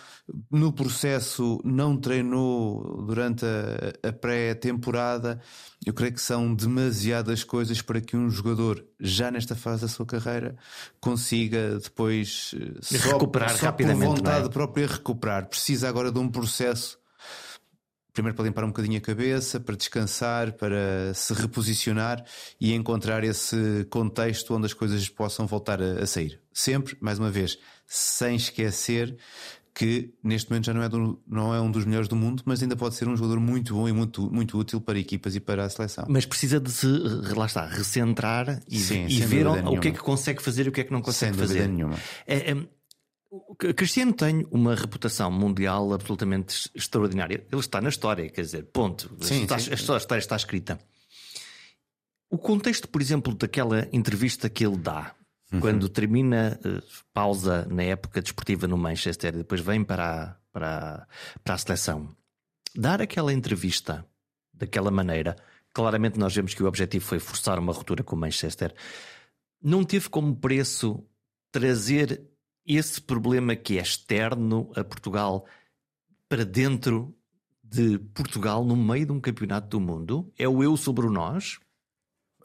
[0.50, 5.40] No processo, não treinou durante a, a pré-temporada.
[5.86, 10.04] Eu creio que são demasiadas coisas para que um jogador, já nesta fase da sua
[10.04, 10.56] carreira,
[11.00, 14.06] consiga depois eh, recuperar só rapidamente.
[14.06, 14.50] Por vontade é?
[14.50, 15.46] própria recuperar.
[15.48, 16.97] Precisa agora de um processo.
[18.18, 22.24] Primeiro para limpar um bocadinho a cabeça, para descansar, para se reposicionar
[22.61, 26.40] e encontrar esse contexto onde as coisas possam voltar a, a sair.
[26.52, 29.16] Sempre, mais uma vez, sem esquecer
[29.72, 32.61] que neste momento já não é, do, não é um dos melhores do mundo, mas
[32.61, 35.64] ainda pode ser um jogador muito bom e muito, muito útil para equipas e para
[35.64, 36.04] a seleção.
[36.09, 36.88] Mas precisa de se,
[37.37, 40.72] lá está, recentrar e, Sim, e ver o que é que consegue fazer e o
[40.72, 41.68] que é que não consegue fazer.
[41.68, 41.96] Nenhuma.
[42.26, 42.66] É, é, o
[43.77, 47.44] Cristiano tem uma reputação mundial absolutamente extraordinária.
[47.51, 49.11] Ele está na história, quer dizer, ponto.
[49.20, 49.70] Sim, está, sim.
[49.70, 50.79] A história está escrita.
[52.31, 55.14] O contexto, por exemplo, daquela entrevista que ele dá
[55.53, 55.61] Uhum.
[55.61, 61.09] Quando termina, uh, pausa na época desportiva no Manchester e depois vem para a, para,
[61.42, 62.14] para a seleção,
[62.74, 64.05] dar aquela entrevista
[64.53, 65.37] daquela maneira,
[65.72, 68.74] claramente nós vemos que o objetivo foi forçar uma ruptura com o Manchester,
[69.62, 71.03] não teve como preço
[71.51, 72.22] trazer
[72.68, 75.46] esse problema que é externo a Portugal
[76.28, 77.14] para dentro
[77.62, 80.33] de Portugal no meio de um campeonato do mundo?
[80.38, 81.59] É o eu sobre o nós?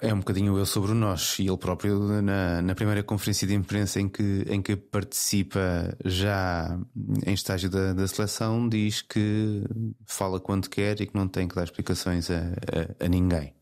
[0.01, 1.37] É um bocadinho eu sobre o nós.
[1.39, 6.77] E ele próprio, na, na primeira conferência de imprensa em que, em que participa já
[7.25, 9.63] em estágio da, da seleção, diz que
[10.05, 13.53] fala quando quer e que não tem que dar explicações a, a, a ninguém.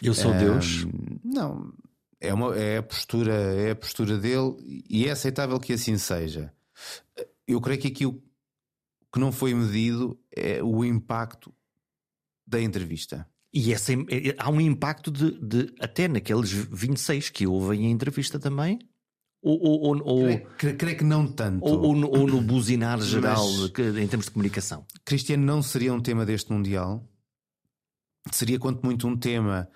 [0.00, 0.86] Eu sou um, Deus?
[1.22, 1.72] Não.
[2.24, 6.52] É, uma, é, a postura, é a postura dele e é aceitável que assim seja.
[7.48, 8.22] Eu creio que aqui o
[9.12, 11.52] que não foi medido é o impacto
[12.46, 13.26] da entrevista.
[13.52, 13.92] E essa,
[14.38, 18.78] há um impacto de, de, até naqueles 26 que ouvem a entrevista também.
[19.42, 21.64] Ou, ou, ou creio, creio, que não tanto.
[21.64, 24.86] Ou, ou, no, ou no buzinar geral Mas, em termos de comunicação.
[25.04, 27.04] Cristiano não seria um tema deste Mundial.
[28.30, 29.68] Seria quanto muito um tema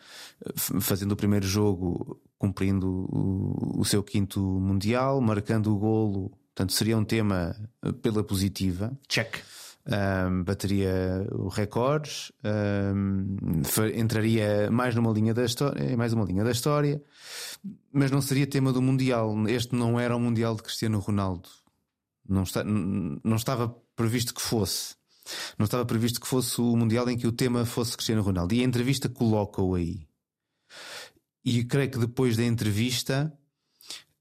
[0.56, 6.30] fazendo o primeiro jogo, cumprindo o, o seu quinto Mundial, marcando o golo.
[6.54, 7.54] Portanto, seria um tema
[8.02, 8.96] pela positiva.
[9.08, 9.42] Check
[9.86, 13.36] um, bateria recordes, um,
[13.94, 17.00] entraria mais numa linha da história, mais uma linha da história,
[17.92, 19.34] mas não seria tema do Mundial.
[19.48, 21.48] Este não era o Mundial de Cristiano Ronaldo.
[22.28, 24.96] Não, está, não estava previsto que fosse.
[25.58, 28.54] Não estava previsto que fosse o Mundial em que o tema fosse Cristiano Ronaldo.
[28.54, 30.05] E a entrevista coloca-o aí.
[31.46, 33.32] E creio que depois da entrevista,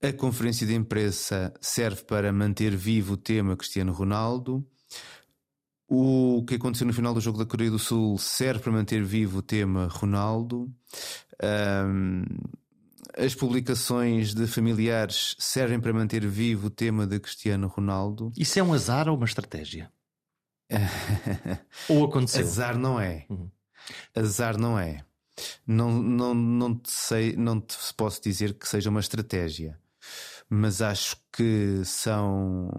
[0.02, 4.66] a conferência de imprensa serve para manter vivo o tema Cristiano Ronaldo
[5.88, 9.40] o que aconteceu no final do jogo da Coreia do Sul serve para manter vivo
[9.40, 10.72] o tema Ronaldo.
[11.44, 12.24] Um,
[13.18, 18.32] as publicações de familiares servem para manter vivo o tema de Cristiano Ronaldo.
[18.36, 19.92] Isso é um azar ou uma estratégia?
[21.88, 22.42] ou aconteceu?
[22.42, 23.26] Azar não é.
[23.30, 23.50] Uhum.
[24.16, 25.06] Azar não é.
[25.68, 29.80] Não, não, não, te sei, não te posso dizer que seja uma estratégia
[30.48, 32.70] mas acho que são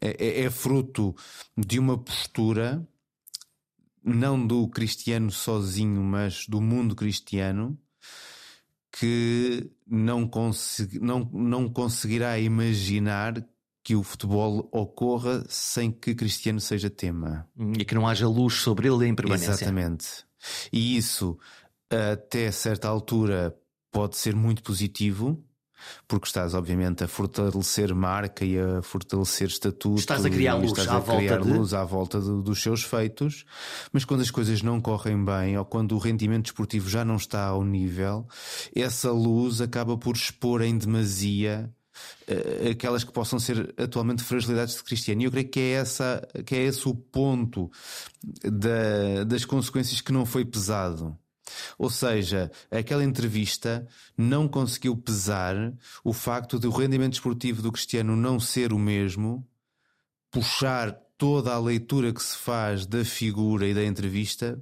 [0.00, 1.14] é, é, é fruto
[1.56, 2.86] de uma postura
[4.02, 7.78] não do cristiano sozinho, mas do mundo cristiano
[8.90, 13.46] que não, consegui, não, não conseguirá imaginar
[13.82, 17.48] que o futebol ocorra sem que Cristiano seja tema.
[17.78, 19.52] E que não haja luz sobre ele em permanência.
[19.52, 20.06] Exatamente.
[20.72, 21.38] E isso,
[21.90, 23.56] até certa altura,
[23.90, 25.44] pode ser muito positivo,
[26.06, 29.98] porque estás, obviamente, a fortalecer marca e a fortalecer estatuto.
[29.98, 31.76] Estás a criar luz, estás à, a criar volta luz de...
[31.76, 33.44] à volta de, dos seus feitos,
[33.92, 37.46] mas quando as coisas não correm bem ou quando o rendimento desportivo já não está
[37.46, 38.26] ao nível,
[38.74, 41.72] essa luz acaba por expor em demasia
[42.28, 45.22] uh, aquelas que possam ser atualmente fragilidades de Cristiano.
[45.22, 47.70] E eu creio que é, essa, que é esse o ponto
[48.44, 51.16] da, das consequências que não foi pesado.
[51.78, 53.86] Ou seja, aquela entrevista
[54.16, 55.54] não conseguiu pesar
[56.04, 59.46] o facto de o rendimento esportivo do Cristiano não ser o mesmo,
[60.30, 64.60] puxar toda a leitura que se faz da figura e da entrevista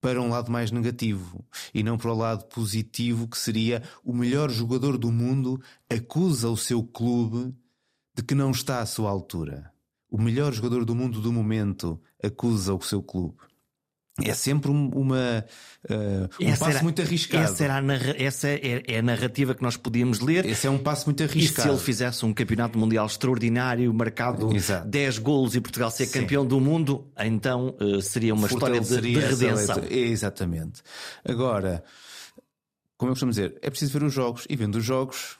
[0.00, 1.44] para um lado mais negativo
[1.74, 6.56] e não para o lado positivo, que seria o melhor jogador do mundo acusa o
[6.56, 7.52] seu clube
[8.14, 9.72] de que não está à sua altura.
[10.08, 13.38] O melhor jogador do mundo do momento acusa o seu clube
[14.24, 15.44] é sempre uma,
[15.90, 17.44] uh, um passo era, muito arriscado.
[17.44, 17.82] Essa, era a,
[18.16, 20.46] essa é, é, a narrativa que nós podíamos ler.
[20.46, 21.60] Esse é um passo muito arriscado.
[21.60, 24.88] E se ele fizesse um campeonato mundial extraordinário, marcado Exato.
[24.88, 26.20] 10 golos e Portugal ser Sim.
[26.20, 29.82] campeão do mundo, então uh, seria uma história de, de redenção.
[29.90, 30.82] Exatamente.
[31.22, 31.84] Agora,
[32.96, 35.38] como eu costumo dizer, é preciso ver os jogos e vendo os jogos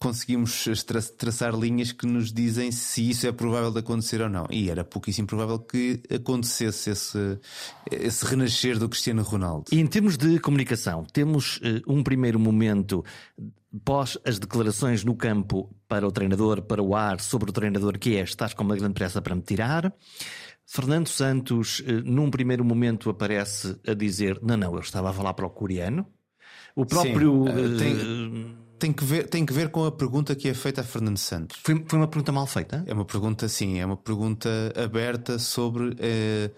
[0.00, 4.46] conseguimos tra traçar linhas que nos dizem se isso é provável de acontecer ou não.
[4.50, 7.38] E era pouquíssimo provável que acontecesse esse,
[7.90, 9.66] esse renascer do Cristiano Ronaldo.
[9.70, 13.04] E em termos de comunicação, temos uh, um primeiro momento
[13.84, 18.16] pós as declarações no campo para o treinador, para o ar, sobre o treinador que
[18.16, 19.92] é, estás com uma grande pressa para me tirar.
[20.64, 25.34] Fernando Santos, uh, num primeiro momento, aparece a dizer: Não, não, eu estava a falar
[25.34, 26.06] para o coreano.
[26.74, 27.44] O próprio.
[27.44, 30.80] Sim, uh, tem tem que, ver, tem que ver com a pergunta que é feita
[30.80, 31.60] a Fernando Santos.
[31.62, 32.82] Foi, foi uma pergunta mal feita?
[32.86, 36.50] É uma pergunta, sim, é uma pergunta aberta sobre eh,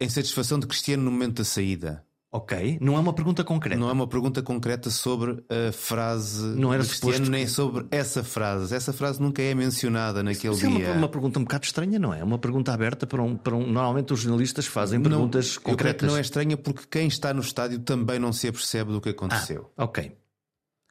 [0.00, 2.02] a insatisfação de Cristiano no momento da saída.
[2.34, 3.78] Ok, não é uma pergunta concreta.
[3.78, 8.74] Não é uma pergunta concreta sobre a frase não era Cristiano, nem sobre essa frase.
[8.74, 10.86] Essa frase nunca é mencionada naquele Isso dia.
[10.86, 12.20] É uma, uma, pergunta um bocado estranha, não é?
[12.20, 13.70] É uma pergunta aberta para um, para um.
[13.70, 15.70] Normalmente os jornalistas fazem perguntas não, concretas.
[15.72, 18.92] Eu creio que não é estranha porque quem está no estádio também não se apercebe
[18.92, 19.70] do que aconteceu.
[19.76, 20.16] Ah, ok.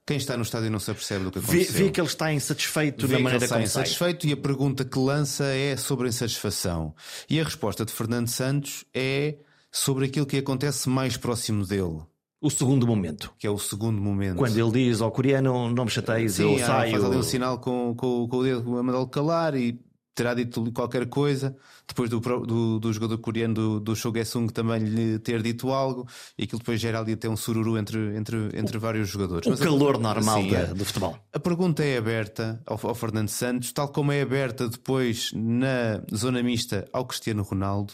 [0.06, 1.74] Quem está no estádio não se apercebe do que aconteceu.
[1.74, 4.38] Vê, vê que ele está insatisfeito vê da maneira que ele está insatisfeito e a
[4.38, 6.96] pergunta que lança é sobre a insatisfação.
[7.30, 9.38] E a resposta de Fernando Santos é
[9.72, 12.02] sobre aquilo que acontece mais próximo dele.
[12.42, 13.32] O segundo momento.
[13.38, 14.38] Que é o segundo momento.
[14.38, 16.92] Quando ele diz ao coreano, não me chateias, Sim, eu saio.
[16.92, 19.80] faz ali um sinal com, com, com o dedo a mandá-lo calar e
[20.14, 21.56] terá dito qualquer coisa,
[21.88, 26.44] depois do, do, do jogador coreano do, do Shogesung também lhe ter dito algo, e
[26.44, 29.48] aquilo depois gera ali até um sururu entre, entre, entre o, vários jogadores.
[29.48, 31.18] O Mas calor a, normal assim, da, do futebol.
[31.34, 36.44] A pergunta é aberta ao, ao, Fernando Santos, tal como é aberta depois na zona
[36.44, 37.94] mista ao Cristiano Ronaldo,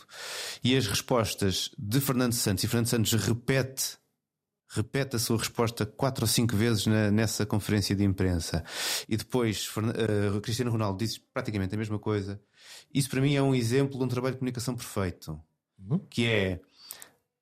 [0.63, 3.97] e as respostas de Fernando Santos, e Fernando Santos repete
[4.69, 8.63] repete a sua resposta quatro ou cinco vezes na, nessa conferência de imprensa
[9.08, 12.41] e depois uh, Cristiano Ronaldo disse praticamente a mesma coisa.
[12.93, 15.39] Isso para mim é um exemplo de um trabalho de comunicação perfeito,
[15.80, 15.99] uhum.
[16.10, 16.60] que é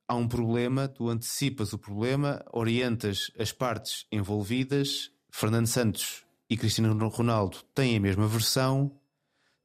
[0.07, 5.11] há um problema, tu antecipas o problema, orientas as partes envolvidas.
[5.31, 8.91] Fernando Santos e Cristiano Ronaldo têm a mesma versão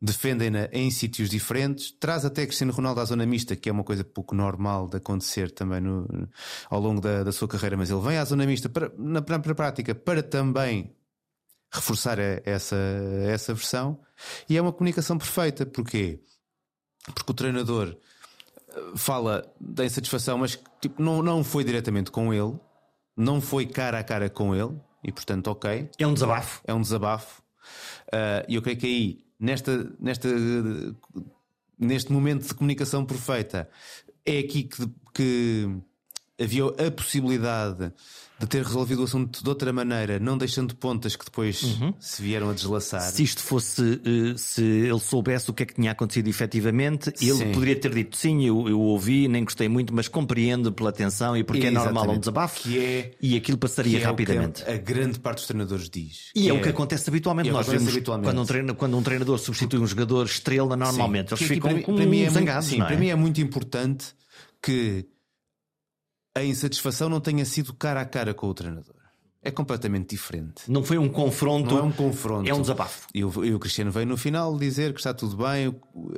[0.00, 4.02] defendem-na em sítios diferentes, traz até Cristiano Ronaldo à zona mista, que é uma coisa
[4.02, 6.06] pouco normal de acontecer também no,
[6.70, 9.54] ao longo da, da, sua carreira, mas ele vem à zona mista para, na, na
[9.54, 10.94] prática para também
[11.72, 12.76] reforçar essa,
[13.26, 14.00] essa versão
[14.48, 15.66] e é uma comunicação perfeita.
[15.66, 16.20] Porquê?
[17.14, 17.96] Porque o treinador
[18.68, 22.58] eh, fala da insatisfação, mas tipo, não, não foi diretamente com ele,
[23.16, 25.90] não foi cara a cara com ele, e portanto, ok.
[25.98, 26.60] É um desabafo.
[26.64, 27.42] É um desabafo.
[28.12, 30.28] Eh, e uh, eu creio que aí nesta, nesta,
[31.78, 33.68] neste momento de comunicação perfeita,
[34.24, 35.80] é aqui que, que
[36.40, 37.92] havia a possibilidade
[38.40, 41.92] de ter resolvido o assunto de outra maneira, não deixando pontas que depois uhum.
[42.00, 43.02] se vieram a deslaçar.
[43.02, 47.34] Se isto fosse, eh, se ele soubesse o que é que tinha acontecido efetivamente, ele
[47.34, 47.52] sim.
[47.52, 51.44] poderia ter dito sim, eu, eu ouvi, nem gostei muito, mas compreendo pela atenção e
[51.44, 51.90] porque Exatamente.
[51.90, 54.64] é normal um desabafo que é, e aquilo passaria é rapidamente.
[54.64, 56.30] a grande parte dos treinadores diz.
[56.34, 57.50] E é, é, o que acontece habitualmente.
[57.50, 58.30] É Nós vemos habitualmente.
[58.30, 61.34] Quando, um treinador, quando um treinador substitui um jogador estrela, normalmente sim.
[61.34, 62.68] eles ficam para, com para mim é zangados.
[62.70, 62.86] Muito, sim, é?
[62.86, 64.14] para mim é muito importante
[64.62, 65.06] que
[66.34, 68.94] a insatisfação não tenha sido cara a cara com o treinador.
[69.42, 70.70] É completamente diferente.
[70.70, 71.74] Não foi um confronto.
[71.74, 72.48] Não é um confronto.
[72.48, 73.08] É um desabafo.
[73.14, 75.74] E o, e o Cristiano veio no final dizer que está tudo bem.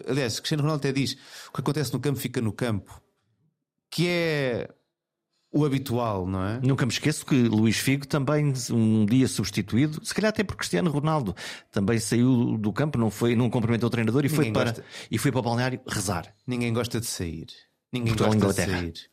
[0.08, 1.12] Aliás, Cristiano Ronaldo até diz:
[1.48, 3.00] o que acontece no campo fica no campo.
[3.88, 4.68] Que é
[5.52, 6.60] o habitual, não é?
[6.62, 10.90] Nunca me esqueço que Luís Figo também, um dia substituído, se calhar até por Cristiano
[10.90, 11.36] Ronaldo,
[11.70, 14.84] também saiu do campo, não foi, não cumprimentou o treinador e Ninguém foi para gosta...
[15.10, 16.34] e foi para o balneário rezar.
[16.46, 17.46] Ninguém gosta de sair.
[17.92, 18.90] Ninguém Portugal, gosta Inglaterra.
[18.90, 19.11] de sair.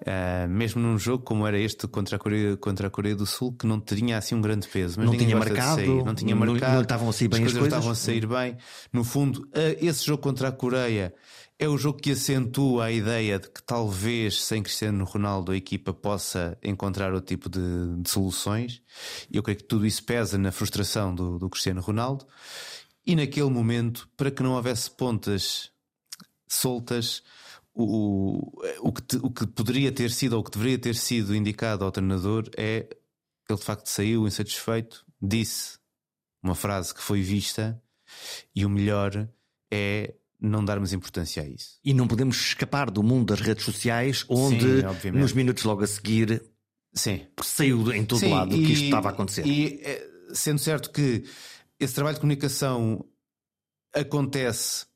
[0.00, 3.52] Uh, mesmo num jogo como era este contra a, Coreia, contra a Coreia do Sul,
[3.52, 6.82] que não tinha assim um grande peso, mas não tinha marcado, não tinha marcado, não,
[6.82, 8.56] estavam a sair bem as, as coisas, estavam a sair bem.
[8.92, 11.14] No fundo, uh, esse jogo contra a Coreia
[11.60, 15.92] é o jogo que acentua a ideia de que talvez sem Cristiano Ronaldo a equipa
[15.92, 17.60] possa encontrar outro tipo de,
[17.98, 18.80] de soluções.
[19.30, 22.26] E eu creio que tudo isso pesa na frustração do, do Cristiano Ronaldo.
[23.06, 25.70] E naquele momento, para que não houvesse pontas
[26.48, 27.22] soltas,
[27.74, 31.84] o, o, que, o que poderia ter sido ou o que deveria ter sido indicado
[31.84, 32.88] ao treinador é
[33.48, 35.78] ele de facto saiu insatisfeito, disse
[36.42, 37.80] uma frase que foi vista
[38.54, 39.28] e o melhor
[39.70, 41.78] é não darmos importância a isso.
[41.84, 45.86] E não podemos escapar do mundo das redes sociais, onde Sim, nos minutos logo a
[45.86, 46.42] seguir
[46.94, 47.26] Sim.
[47.42, 49.46] saiu em todo Sim, lado e, que isto estava a acontecer.
[49.46, 51.24] E eh, sendo certo que
[51.78, 53.04] esse trabalho de comunicação
[53.94, 54.86] acontece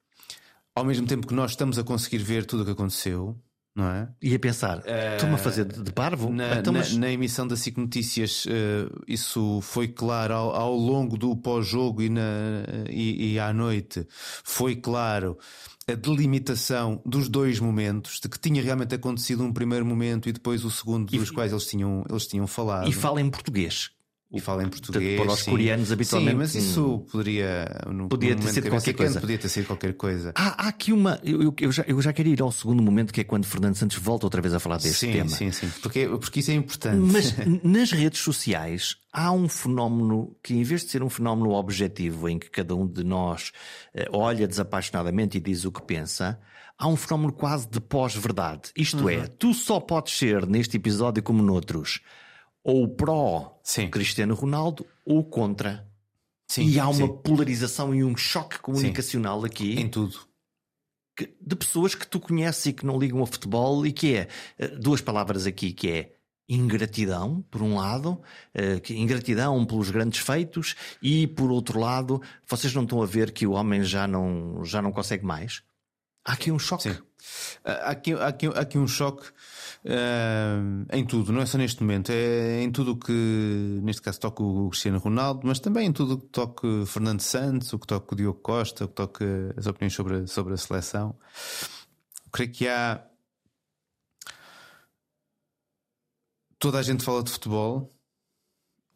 [0.74, 3.38] ao mesmo tempo que nós estamos a conseguir ver tudo o que aconteceu,
[3.74, 4.08] não é?
[4.22, 6.30] E a pensar, uh, estou-me a fazer de parvo?
[6.30, 6.92] Na, então, mas...
[6.92, 12.00] na, na emissão da SIC Notícias, uh, isso foi claro ao, ao longo do pós-jogo
[12.00, 12.10] e,
[12.88, 14.06] e, e à noite,
[14.44, 15.38] foi claro
[15.86, 20.64] a delimitação dos dois momentos, de que tinha realmente acontecido um primeiro momento e depois
[20.64, 22.88] o segundo, dos quais eles tinham, eles tinham falado.
[22.88, 23.90] E fala em português.
[24.34, 25.20] E fala em português.
[25.20, 25.50] Para os sim.
[25.50, 26.32] coreanos habitualmente.
[26.32, 27.66] Sim, mas isso poderia.
[27.86, 29.20] No, podia ter sido qualquer coisa.
[29.20, 30.32] Podia ter sido qualquer coisa.
[30.34, 31.20] Há, há aqui uma.
[31.22, 33.96] Eu, eu, já, eu já quero ir ao segundo momento, que é quando Fernando Santos
[33.98, 35.30] volta outra vez a falar deste sim, tema.
[35.30, 36.98] Sim, sim, porque, porque isso é importante.
[36.98, 42.28] Mas nas redes sociais há um fenómeno que, em vez de ser um fenómeno objetivo,
[42.28, 43.52] em que cada um de nós
[43.94, 46.40] eh, olha desapaixonadamente e diz o que pensa,
[46.76, 48.70] há um fenómeno quase de pós-verdade.
[48.76, 49.22] Isto é, uhum.
[49.22, 52.00] é, tu só podes ser, neste episódio como noutros,
[52.64, 53.60] ou pró
[53.90, 55.86] Cristiano Ronaldo ou contra.
[56.48, 57.16] Sim, e há uma sim.
[57.22, 59.46] polarização e um choque comunicacional sim.
[59.46, 59.80] aqui.
[59.80, 60.18] Em tudo.
[61.16, 64.28] Que, de pessoas que tu conheces e que não ligam a futebol e que é
[64.58, 66.14] eh, duas palavras aqui que é
[66.48, 68.20] ingratidão, por um lado,
[68.54, 73.46] uh, ingratidão pelos grandes feitos, e por outro lado, vocês não estão a ver que
[73.46, 75.62] o homem já não, já não consegue mais?
[76.24, 76.84] Há aqui um choque.
[76.84, 76.98] Sim.
[77.64, 79.26] Há aqui, há aqui, há aqui um choque
[79.84, 83.12] Uh, em tudo, não é só neste momento, é em tudo o que,
[83.82, 87.70] neste caso, toca o Cristiano Ronaldo, mas também em tudo o que toca Fernando Santos,
[87.70, 91.14] o que toca o Diogo Costa, o que toca as opiniões sobre, sobre a seleção.
[92.24, 93.04] Eu creio que há.
[96.58, 97.93] Toda a gente fala de futebol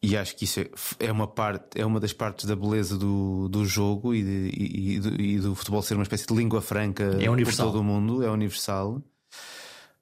[0.01, 0.69] e acho que isso é,
[0.99, 4.95] é uma parte, é uma das partes da beleza do, do jogo e, de, e,
[4.95, 7.67] e, do, e do futebol ser uma espécie de língua franca é universal.
[7.67, 9.03] por todo o mundo, é universal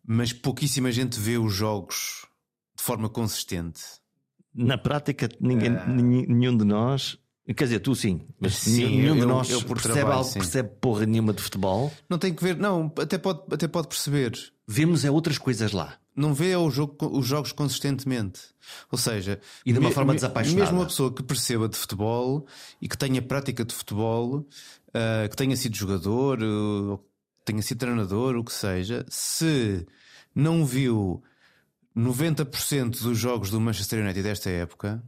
[0.07, 2.25] mas pouquíssima gente vê os jogos
[2.77, 3.81] de forma consistente.
[4.55, 5.85] Na prática, ninguém, uh...
[5.85, 7.19] nenhum de nós.
[7.55, 10.33] Quer dizer, tu sim, mas sim, nenhum eu, de nós eu, eu percebe trabalho, algo,
[10.33, 11.91] percebe porra nenhuma de futebol.
[12.09, 14.33] Não tem que ver, não, até pode, até pode perceber.
[14.67, 15.95] Vemos é outras coisas lá.
[16.13, 18.41] Não vê o jogo, os jogos consistentemente.
[18.91, 20.61] Ou seja, e de uma me, forma desapaixonada.
[20.61, 22.45] Mesmo uma pessoa que perceba de futebol
[22.81, 26.99] e que tenha prática de futebol, uh, que tenha sido jogador, uh,
[27.45, 29.85] tenha sido treinador, o que seja, se
[30.35, 31.23] não viu
[31.95, 35.01] 90% dos jogos do Manchester United desta época,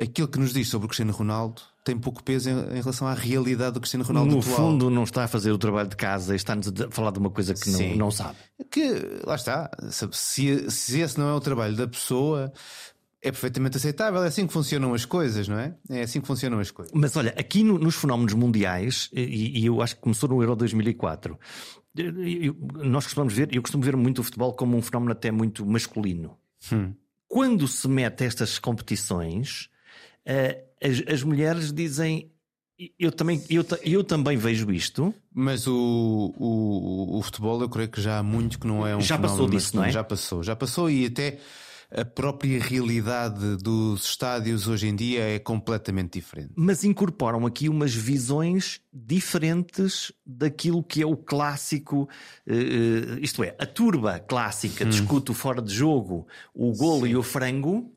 [0.00, 3.14] aquilo que nos diz sobre o Cristiano Ronaldo tem pouco peso em, em relação à
[3.14, 4.30] realidade do Cristiano Ronaldo.
[4.30, 4.56] No atual.
[4.56, 7.30] fundo, não está a fazer o trabalho de casa e está-nos a falar de uma
[7.30, 8.36] coisa que não, não sabe.
[8.70, 12.52] Que, lá está, se, se esse não é o trabalho da pessoa,
[13.22, 14.22] é perfeitamente aceitável.
[14.22, 15.74] É assim que funcionam as coisas, não é?
[15.88, 16.92] É assim que funcionam as coisas.
[16.94, 20.56] Mas olha, aqui no, nos fenómenos mundiais, e, e, eu acho que começou no Euro
[20.56, 21.38] 2004,
[21.96, 25.66] eu, nós costumamos ver, eu costumo ver muito o futebol como um fenómeno até muito
[25.66, 26.36] masculino.
[26.72, 26.94] Hum.
[27.28, 29.68] Quando se mete estas competições,
[30.26, 32.30] as, as mulheres dizem
[32.98, 35.14] eu também, eu, eu também vejo isto.
[35.34, 39.00] Mas o, o, o futebol, eu creio que já há muito que não é um
[39.02, 39.90] Já passou disso, não é?
[39.90, 41.38] Já passou, já passou e até
[41.90, 46.52] a própria realidade dos estádios hoje em dia é completamente diferente.
[46.56, 52.08] Mas incorporam aqui umas visões diferentes daquilo que é o clássico,
[52.46, 54.88] uh, isto é, a turba clássica hum.
[54.88, 57.12] discute o fora de jogo, o golo Sim.
[57.12, 57.92] e o frango.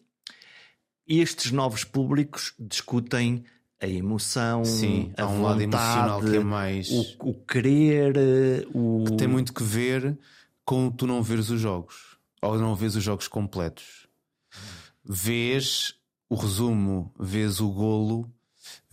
[1.08, 3.43] Estes novos públicos discutem
[3.82, 8.68] a emoção, Sim, a um vontade, lado emocional que é mais o, o querer, eh,
[8.74, 10.18] o que tem muito que ver
[10.64, 14.08] com tu não veres os jogos ou não vês os jogos completos.
[15.04, 15.95] Vês
[16.30, 18.32] o resumo, vês o golo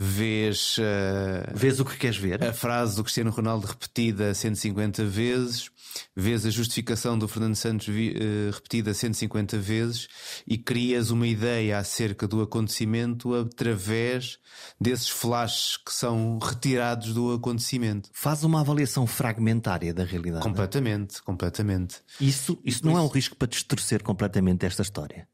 [0.03, 0.78] vês.
[0.78, 2.42] Uh, vês o que queres ver?
[2.42, 5.70] A frase do Cristiano Ronaldo repetida 150 vezes,
[6.16, 10.09] vês a justificação do Fernando Santos uh, repetida 150 vezes
[10.46, 14.38] e crias uma ideia acerca do acontecimento através
[14.80, 18.09] desses flashes que são retirados do acontecimento.
[18.14, 20.42] Faz uma avaliação fragmentária da realidade.
[20.42, 21.96] Completamente, completamente.
[22.18, 25.28] Isso, isso não é um risco para distorcer completamente esta história.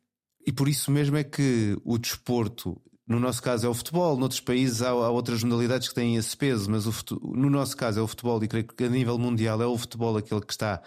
[0.44, 4.40] E por isso mesmo é que o desporto no nosso caso é o futebol, noutros
[4.40, 8.02] países há, há outras modalidades que têm esse peso, mas futebol, no nosso caso é
[8.02, 10.82] o futebol e creio que a nível mundial é o futebol aquele que está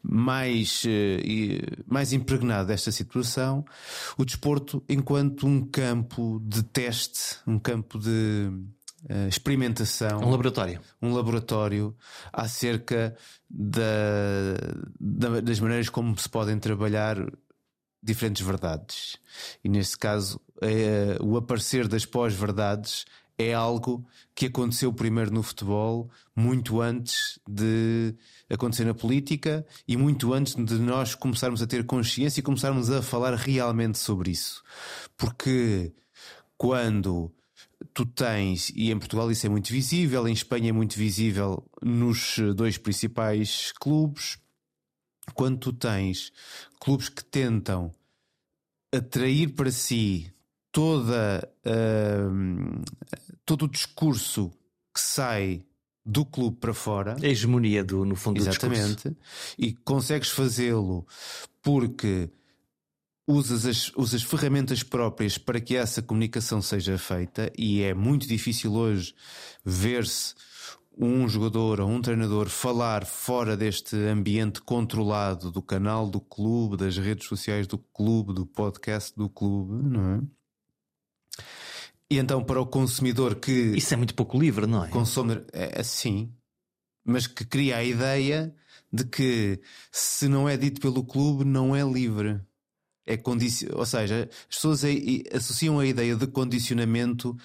[0.00, 3.64] mais, uh, mais impregnado desta situação.
[4.16, 8.48] O desporto enquanto um campo de teste, um campo de
[9.10, 10.20] uh, experimentação.
[10.20, 10.80] Um laboratório.
[11.02, 11.96] Um laboratório
[12.32, 13.16] acerca
[13.50, 13.82] da,
[15.00, 17.16] da, das maneiras como se podem trabalhar
[18.00, 19.16] diferentes verdades.
[19.64, 23.04] E neste caso, é, o aparecer das pós-verdades
[23.38, 28.14] é algo que aconteceu primeiro no futebol, muito antes de
[28.48, 33.02] acontecer na política e muito antes de nós começarmos a ter consciência e começarmos a
[33.02, 34.62] falar realmente sobre isso.
[35.16, 35.92] Porque
[36.56, 37.30] quando
[37.92, 42.38] tu tens, e em Portugal isso é muito visível, em Espanha é muito visível nos
[42.54, 44.38] dois principais clubes,
[45.34, 46.32] quando tu tens
[46.80, 47.92] clubes que tentam
[48.92, 50.32] atrair para si
[50.76, 52.82] toda uh,
[53.46, 54.50] todo o discurso
[54.94, 55.62] que sai
[56.04, 57.16] do clube para fora.
[57.22, 59.08] A hegemonia do, no fundo Exatamente.
[59.08, 59.16] do
[59.56, 61.06] E consegues fazê-lo
[61.62, 62.28] porque
[63.26, 68.74] usas as, usas ferramentas próprias para que essa comunicação seja feita e é muito difícil
[68.74, 69.14] hoje
[69.64, 70.34] ver-se
[70.98, 76.98] um jogador ou um treinador falar fora deste ambiente controlado do canal do clube, das
[76.98, 80.35] redes sociais do clube, do podcast do clube, não é?
[82.10, 83.50] E então para o consumidor que.
[83.50, 84.88] Isso é muito pouco livre, não é?
[84.88, 86.32] Consome, é assim,
[87.04, 88.54] mas que cria a ideia
[88.92, 89.60] de que
[89.90, 92.40] se não é dito pelo clube, não é livre.
[93.04, 93.68] É condici...
[93.72, 94.82] Ou seja, as pessoas
[95.32, 97.36] associam a ideia de condicionamento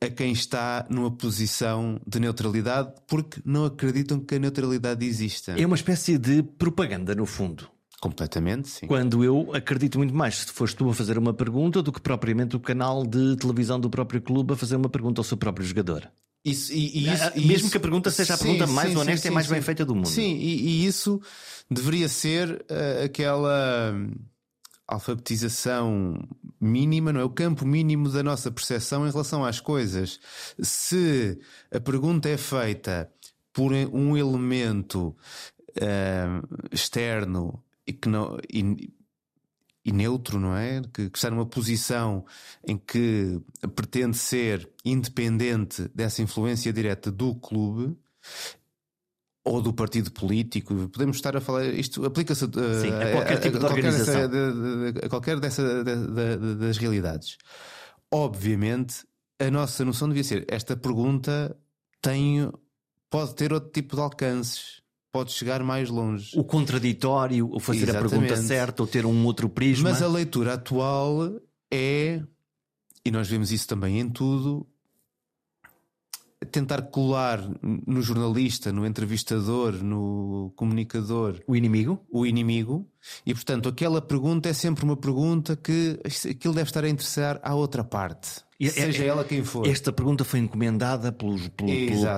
[0.00, 5.52] a quem está numa posição de neutralidade porque não acreditam que a neutralidade exista.
[5.52, 7.70] É uma espécie de propaganda, no fundo.
[8.00, 8.86] Completamente, sim.
[8.86, 12.54] Quando eu acredito muito mais se foste tu a fazer uma pergunta do que propriamente
[12.54, 16.10] o canal de televisão do próprio clube a fazer uma pergunta ao seu próprio jogador.
[16.44, 18.90] Isso, e, e isso, ah, Mesmo isso, que a pergunta seja a pergunta sim, mais
[18.90, 20.06] sim, honesta sim, e mais bem feita do mundo.
[20.06, 21.20] Sim, e, e isso
[21.68, 23.92] deveria ser uh, aquela
[24.86, 26.22] alfabetização
[26.60, 27.24] mínima, não é?
[27.24, 30.20] O campo mínimo da nossa percepção em relação às coisas.
[30.60, 31.36] Se
[31.74, 33.10] a pergunta é feita
[33.52, 35.16] por um elemento
[35.78, 38.38] uh, externo e que não.
[38.52, 38.92] E,
[39.84, 40.82] e neutro, não é?
[40.92, 42.24] Que, que, está numa posição
[42.66, 43.40] em que
[43.76, 47.96] pretende ser independente dessa influência direta do clube,
[49.46, 53.64] ou do partido político, podemos estar a falar, isto aplica-se a, a, qualquer tipo de
[53.64, 54.28] a, organização.
[54.28, 57.38] Qualquer a qualquer dessa, das realidades.
[58.12, 59.06] Obviamente,
[59.38, 61.56] a nossa noção devia ser: esta pergunta
[62.02, 62.50] tem,
[63.08, 64.82] pode ter outro tipo de alcances,
[65.16, 66.38] pode chegar mais longe.
[66.38, 68.06] O contraditório, ou fazer Exatamente.
[68.06, 69.88] a pergunta certa, ou ter um outro prisma.
[69.88, 71.40] Mas a leitura atual
[71.72, 72.22] é,
[73.02, 74.66] e nós vemos isso também em tudo,
[76.52, 82.86] tentar colar no jornalista, no entrevistador, no comunicador o inimigo, o inimigo,
[83.24, 85.98] e portanto aquela pergunta é sempre uma pergunta que
[86.30, 88.44] aquilo deve estar a interessar à outra parte.
[88.60, 89.66] É, seja é, ela quem for.
[89.66, 91.70] Esta pergunta foi encomendada pelo, pelo,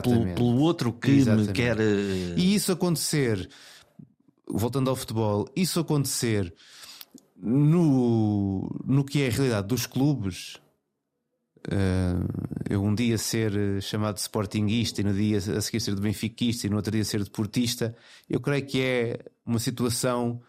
[0.03, 1.49] pelo, pelo outro que Exatamente.
[1.49, 1.80] me quer.
[1.80, 3.49] Eh, e isso acontecer,
[4.49, 6.55] voltando ao futebol, isso acontecer
[7.36, 10.59] no, no que é a realidade dos clubes
[11.66, 12.24] Uh,
[12.70, 16.01] eu um dia ser eh, chamado de sportinguista e no dia a seguir ser de
[16.01, 17.95] benfiquista e no outro dia ser deportista,
[18.28, 20.41] eu creio que é uma situação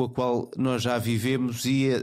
[0.00, 2.02] com a qual nós já vivemos e eh,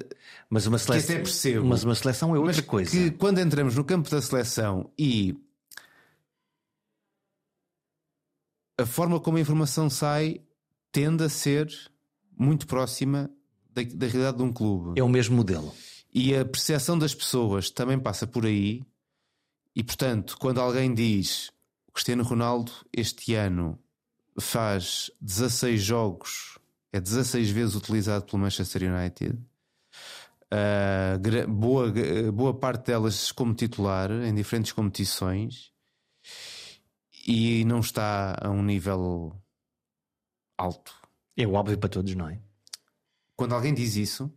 [0.50, 1.66] mas uma seleção, até percebo.
[1.66, 2.91] Mas uma seleção é outra mas coisa.
[2.91, 5.36] Que quando entramos no campo da seleção e
[8.78, 10.41] a forma como a informação sai
[10.91, 11.68] tende a ser
[12.38, 13.30] muito próxima
[13.74, 15.00] da, da realidade de um clube.
[15.00, 15.74] É o mesmo modelo.
[16.14, 18.84] E a percepção das pessoas também passa por aí.
[19.76, 21.52] E portanto, quando alguém diz
[21.93, 23.80] Cristiano Ronaldo este ano
[24.39, 26.57] faz 16 jogos,
[26.92, 29.38] é 16 vezes utilizado pelo Manchester United.
[30.50, 31.92] Uh, boa,
[32.32, 35.74] boa parte delas como titular em diferentes competições
[37.28, 39.36] e não está a um nível
[40.58, 40.94] alto.
[41.36, 42.40] É óbvio para todos, não é?
[43.36, 44.32] Quando alguém diz isso,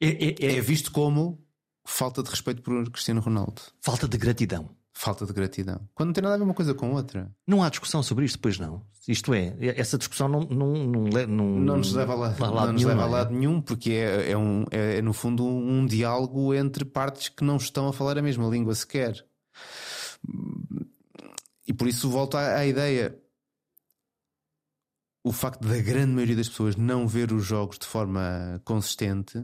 [0.00, 0.56] é, é, é...
[0.56, 1.44] é visto como
[1.84, 3.60] falta de respeito por Cristiano Ronaldo.
[3.80, 4.74] Falta de gratidão.
[5.02, 5.80] Falta de gratidão.
[5.94, 7.34] Quando não tem nada a ver uma coisa com outra.
[7.46, 8.84] Não há discussão sobre isto, pois não.
[9.08, 12.66] Isto é, essa discussão não, não, não, não, não nos leva a lado, a lado
[12.66, 13.10] não nos nenhum, leva a é?
[13.10, 17.42] lado nenhum, porque é, é, um, é, é, no fundo um diálogo entre partes que
[17.42, 19.24] não estão a falar a mesma língua sequer.
[21.66, 23.18] E por isso volto à, à ideia.
[25.24, 29.42] O facto da grande maioria das pessoas não ver os jogos de forma consistente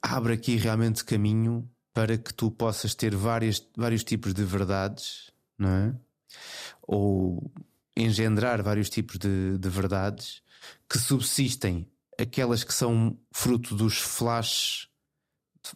[0.00, 5.70] abre aqui realmente caminho para que tu possas ter várias, vários tipos de verdades, não
[5.70, 5.94] é?
[6.82, 7.50] Ou
[7.96, 10.42] engendrar vários tipos de, de verdades
[10.90, 11.88] que subsistem
[12.18, 14.88] aquelas que são fruto dos flashes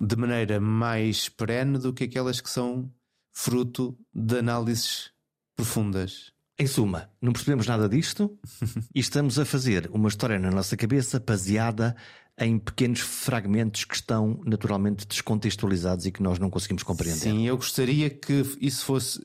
[0.01, 2.93] de maneira mais perene do que aquelas que são
[3.33, 5.13] fruto de análises
[5.55, 6.33] profundas.
[6.61, 8.37] Em suma, não percebemos nada disto
[8.93, 11.95] e estamos a fazer uma história na nossa cabeça baseada
[12.37, 17.21] em pequenos fragmentos que estão naturalmente descontextualizados e que nós não conseguimos compreender.
[17.21, 19.21] Sim, eu gostaria que isso fosse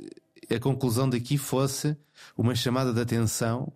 [0.49, 1.97] a conclusão daqui fosse
[2.38, 3.71] uma chamada de atenção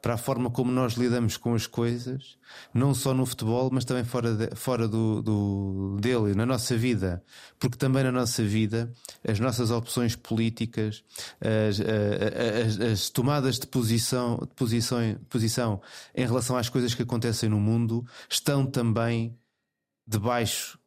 [0.00, 2.36] para a forma como nós lidamos com as coisas,
[2.72, 7.22] não só no futebol, mas também fora, de, fora do, do, dele, na nossa vida.
[7.58, 8.92] Porque também na nossa vida,
[9.26, 11.04] as nossas opções políticas,
[11.40, 15.80] as, as, as tomadas de posição, de posição, posição
[16.14, 19.36] em relação às coisas que acontecem no mundo, estão também
[20.06, 20.78] debaixo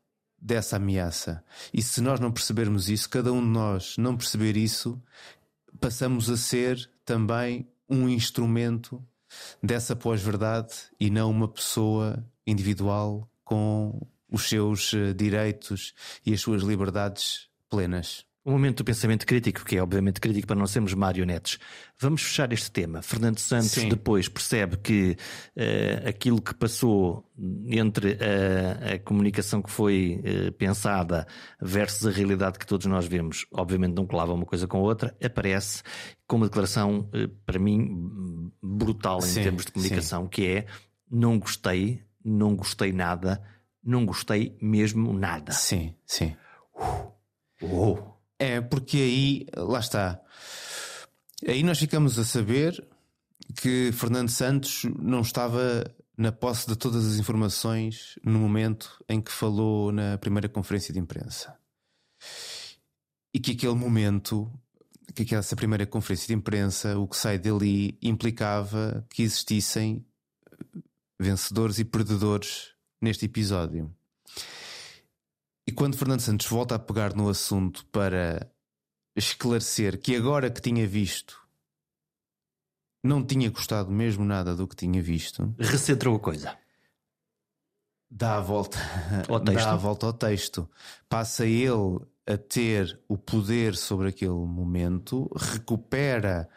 [0.42, 1.44] dessa ameaça.
[1.74, 5.02] E se nós não percebermos isso, cada um de nós não perceber isso,
[5.80, 9.04] passamos a ser também um instrumento
[9.62, 14.00] dessa pós-verdade e não uma pessoa individual com
[14.32, 15.94] os seus eh, direitos
[16.26, 18.29] e as suas liberdades plenas.
[18.50, 21.60] Um momento do pensamento crítico, que é obviamente crítico para não sermos marionetes.
[22.00, 23.00] Vamos fechar este tema.
[23.04, 23.90] Fernando Santos Sim.
[23.90, 25.16] depois percebe que
[25.56, 27.24] uh, aquilo que passou
[27.68, 31.28] entre a, a comunicação que foi uh, pensada
[31.62, 35.16] versus a realidade que todos nós vemos, obviamente não colava uma coisa com a outra,
[35.24, 35.84] aparece
[36.26, 40.30] com uma declaração, uh, para mim, brutal em sim, termos de comunicação, sim.
[40.30, 40.66] que é
[41.08, 43.44] não gostei, não gostei nada,
[43.84, 45.52] não gostei mesmo nada.
[45.52, 46.36] Sim, sim.
[47.62, 48.19] Uh.
[48.40, 50.20] É, porque aí, lá está.
[51.46, 52.82] Aí nós ficamos a saber
[53.62, 55.84] que Fernando Santos não estava
[56.18, 61.00] na posse de todas as informações no momento em que falou na primeira conferência de
[61.00, 61.58] imprensa.
[63.34, 64.52] E que aquele momento,
[65.14, 70.06] que essa primeira conferência de imprensa, o que sai dali implicava que existissem
[71.20, 73.94] vencedores e perdedores neste episódio.
[75.70, 78.52] E quando Fernando Santos volta a pegar no assunto para
[79.16, 81.40] esclarecer que agora que tinha visto
[83.04, 86.58] não tinha gostado mesmo nada do que tinha visto, recentrou a coisa.
[88.10, 88.80] Dá a volta,
[89.54, 90.68] dá a volta ao texto.
[91.08, 96.50] Passa ele a ter o poder sobre aquele momento, recupera,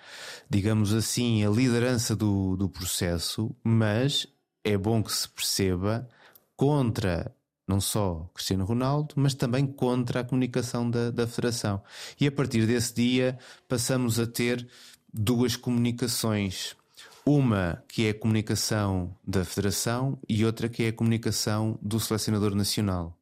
[0.48, 4.26] digamos assim, a liderança do, do processo, mas
[4.64, 6.08] é bom que se perceba
[6.56, 7.30] contra
[7.66, 11.82] não só Cristiano Ronaldo, mas também contra a comunicação da, da Federação.
[12.20, 13.38] E a partir desse dia
[13.68, 14.66] passamos a ter
[15.12, 16.76] duas comunicações.
[17.24, 22.54] Uma que é a comunicação da Federação e outra que é a comunicação do selecionador
[22.54, 23.16] nacional.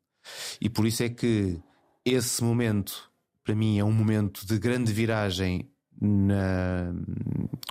[0.61, 1.61] E por isso é que
[2.05, 3.11] esse momento,
[3.45, 5.71] para mim, é um momento de grande viragem
[6.01, 6.95] na,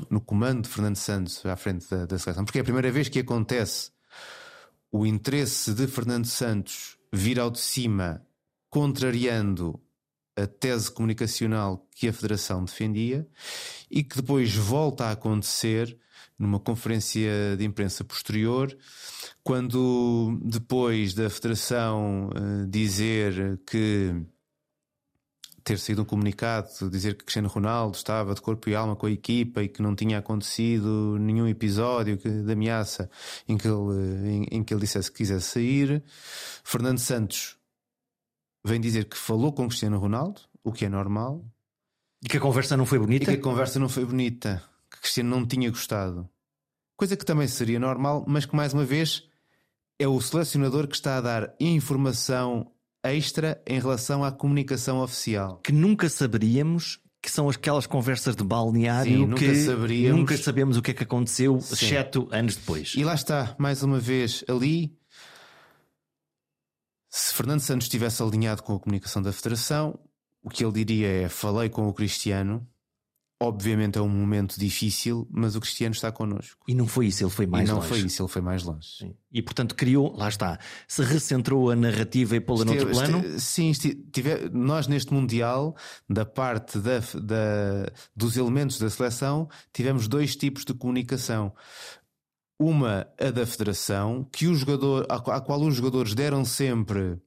[0.07, 3.09] no comando de Fernando Santos à frente da, da seleção, porque é a primeira vez
[3.09, 3.91] que acontece
[4.91, 8.25] o interesse de Fernando Santos vir ao de cima,
[8.69, 9.79] contrariando
[10.35, 13.27] a tese comunicacional que a Federação defendia
[13.89, 15.97] e que depois volta a acontecer
[16.37, 18.75] numa conferência de imprensa posterior,
[19.43, 24.15] quando depois da Federação uh, dizer que
[25.69, 29.11] ter saído um comunicado dizer que Cristiano Ronaldo estava de corpo e alma com a
[29.11, 33.07] equipa e que não tinha acontecido nenhum episódio de ameaça
[33.47, 36.03] em que ele, em, em que ele dissesse que quisesse sair.
[36.63, 37.55] Fernando Santos
[38.65, 41.45] vem dizer que falou com Cristiano Ronaldo, o que é normal.
[42.23, 43.25] E que a conversa não foi bonita?
[43.25, 46.27] E que a conversa não foi bonita, que Cristiano não tinha gostado.
[46.97, 49.23] Coisa que também seria normal, mas que mais uma vez
[49.99, 52.71] é o selecionador que está a dar informação
[53.03, 55.57] extra em relação à comunicação oficial.
[55.63, 60.19] Que nunca saberíamos que são aquelas conversas de balneário Sim, nunca que saberíamos.
[60.19, 61.73] nunca sabemos o que é que aconteceu, Sim.
[61.73, 62.93] exceto anos depois.
[62.95, 64.97] E lá está, mais uma vez, ali.
[67.09, 69.99] Se Fernando Santos estivesse alinhado com a comunicação da Federação,
[70.43, 72.65] o que ele diria é: falei com o Cristiano,
[73.41, 76.61] Obviamente é um momento difícil, mas o Cristiano está connosco.
[76.67, 77.87] E não foi isso, ele foi mais e não longe.
[77.87, 78.85] foi isso, ele foi mais longe.
[78.97, 79.15] Sim.
[79.31, 83.19] E portanto criou, lá está, se recentrou a narrativa e pô-la noutro plano.
[83.19, 85.73] este- sim, este- tive- nós neste Mundial,
[86.09, 91.53] da parte da, da- dos elementos da seleção, tivemos dois tipos de comunicação.
[92.61, 97.17] Uma, a da federação, que o jogador, à qual os jogadores deram sempre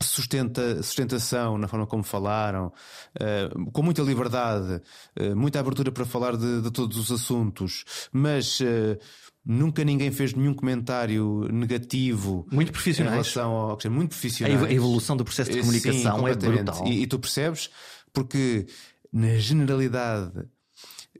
[0.00, 2.72] sustenta, sustentação na forma como falaram,
[3.18, 4.80] eh, com muita liberdade,
[5.16, 8.98] eh, muita abertura para falar de, de todos os assuntos, mas eh,
[9.44, 13.12] nunca ninguém fez nenhum comentário negativo Muito em profissionais.
[13.14, 14.14] relação ao Cristiano, muito
[14.46, 16.86] ev- a evolução do processo de comunicação sim, é brutal.
[16.86, 17.70] E, e tu percebes,
[18.12, 18.66] porque
[19.12, 20.32] na generalidade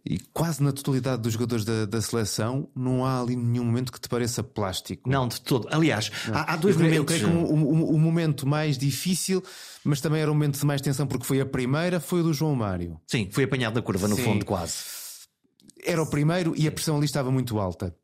[0.09, 4.01] e quase na totalidade dos jogadores da, da seleção, não há ali nenhum momento que
[4.01, 5.07] te pareça plástico.
[5.09, 5.69] Não, de todo.
[5.71, 7.17] Aliás, há, há dois eu creio, eu momentos.
[7.19, 9.45] creio que o momento mais difícil,
[9.85, 12.33] mas também era um momento de mais tensão, porque foi a primeira, foi o do
[12.33, 12.99] João Mário.
[13.07, 14.25] Sim, foi apanhado na curva, no Sim.
[14.25, 14.77] fundo, quase.
[15.85, 17.95] Era o primeiro e a pressão ali estava muito alta.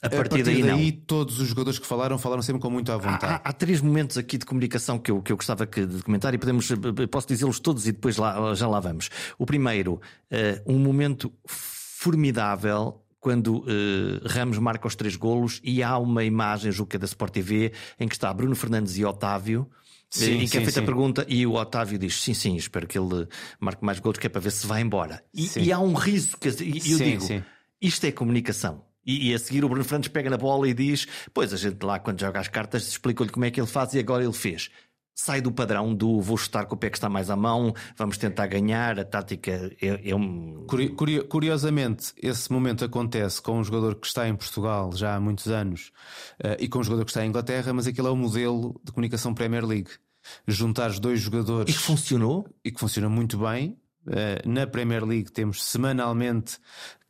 [0.00, 0.78] A partir, daí, não.
[0.78, 3.32] Ah, todos os jogadores que falaram, falaram sempre com muito à Há, vontade.
[3.32, 6.32] há- há três momentos aqui de comunicação que eu, que eu gostava que- de comentar
[6.34, 9.10] e podemos, eh, posso dizê-los todos e depois lá, já lá vamos.
[9.36, 11.32] O primeiro, eh, um momento
[11.98, 16.98] formidável quando eh, Ramos marca os três golos e há uma imagem, julgo que é
[16.98, 19.68] da Sport TV, em que está Bruno Fernandes e Otávio.
[20.10, 20.86] Sim, em que é sim, feita a sim.
[20.86, 23.26] pergunta e o Otávio diz: Sim, sim, espero que ele
[23.60, 25.22] marque mais golos, que é para ver se vai embora.
[25.34, 27.26] E, e há um riso, que, e eu digo:
[27.82, 28.84] isto é comunicação.
[29.08, 31.82] E, e a seguir o Bruno Fernandes pega na bola e diz: Pois a gente
[31.84, 34.70] lá, quando joga as cartas, explicou-lhe como é que ele faz e agora ele fez.
[35.20, 38.16] Sai do padrão do vou chutar com o pé que está mais à mão, vamos
[38.18, 39.00] tentar ganhar.
[39.00, 39.50] A tática
[39.82, 40.64] é, é um.
[40.68, 45.20] Curi- curio- Curiosamente, esse momento acontece com um jogador que está em Portugal já há
[45.20, 45.90] muitos anos
[46.40, 48.92] eh, e com um jogador que está em Inglaterra, mas aquele é o modelo de
[48.92, 49.90] comunicação Premier League.
[50.46, 52.46] Juntar os dois E jogadores que funcionou.
[52.64, 53.76] e que funciona muito bem.
[54.10, 56.58] Eh, na Premier League temos semanalmente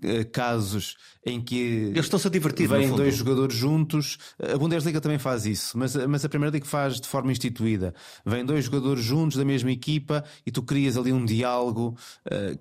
[0.02, 0.96] eh, casos
[1.26, 2.68] em que Eles estão-se a divertir.
[2.68, 4.18] vêm dois jogadores juntos.
[4.38, 7.94] A Bundesliga também faz isso, mas, mas a Premier League faz de forma instituída.
[8.24, 11.96] Vêm dois jogadores juntos da mesma equipa e tu crias ali um diálogo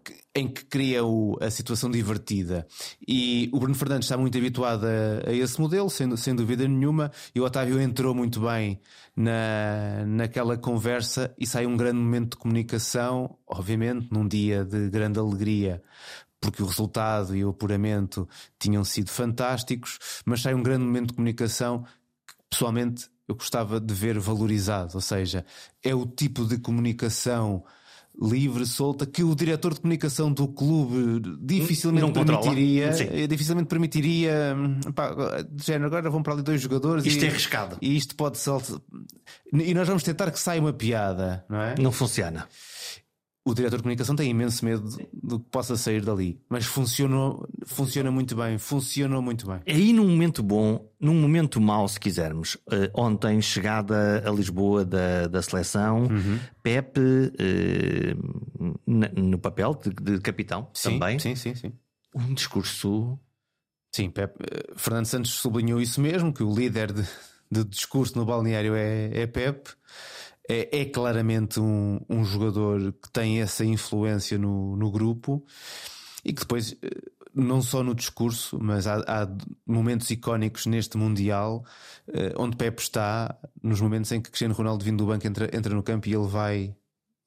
[0.04, 2.68] que- em que cria o- a situação divertida.
[3.08, 7.12] E o Bruno Fernandes está muito habituado a, a esse modelo, sem, sem dúvida nenhuma,
[7.34, 8.80] e o Otávio entrou muito bem
[9.16, 15.18] na, naquela conversa e sai um grande momento de comunicação, obviamente, num dia de grande
[15.20, 15.82] alegria
[16.40, 18.28] porque o resultado e o apuramento
[18.60, 21.84] tinham sido fantásticos, mas sai um grande momento de comunicação
[22.28, 25.46] que pessoalmente eu gostava de ver valorizado, ou seja,
[25.84, 27.64] é o tipo de comunicação
[28.20, 33.08] livre, solta, que o diretor de comunicação do clube dificilmente permitiria, Sim.
[33.12, 35.14] eh, dificilmente permitiria, hum, pá,
[35.48, 37.78] de género, agora vão para ali dois jogadores Isto e, é arriscado.
[37.80, 38.80] e isto pode saltar.
[39.54, 41.76] E nós vamos tentar que saia uma piada, não é?
[41.78, 42.48] Não funciona.
[43.50, 44.84] O diretor de comunicação tem imenso medo
[45.14, 49.62] do que possa sair dali, mas funcionou, funciona muito bem, funcionou muito bem.
[49.66, 52.58] Aí num momento bom, num momento mau, se quisermos.
[52.70, 56.40] Eh, ontem, chegada a Lisboa da, da seleção, Uhum.
[56.62, 57.00] Pepe
[58.86, 61.18] na- no papel de, de capitão também.
[61.20, 61.72] Sim, sim, sim.
[62.14, 63.18] Um discurso
[63.96, 67.04] Sim, Pep, eh, Fernando Santos sublinhou isso mesmo, que o líder de,
[67.50, 69.70] de discurso no balneário é, é Pep.
[70.50, 75.46] É, é claramente um, um jogador que tem essa influência no, no grupo
[76.24, 76.90] e que depois, eh,
[77.34, 79.28] não só no discurso, mas há, há
[79.66, 81.66] momentos icónicos neste Mundial
[82.08, 85.74] eh, onde Pep está, nos momentos em que Cristiano Ronaldo vindo do banco entra, entra
[85.74, 86.76] no campo e ele vai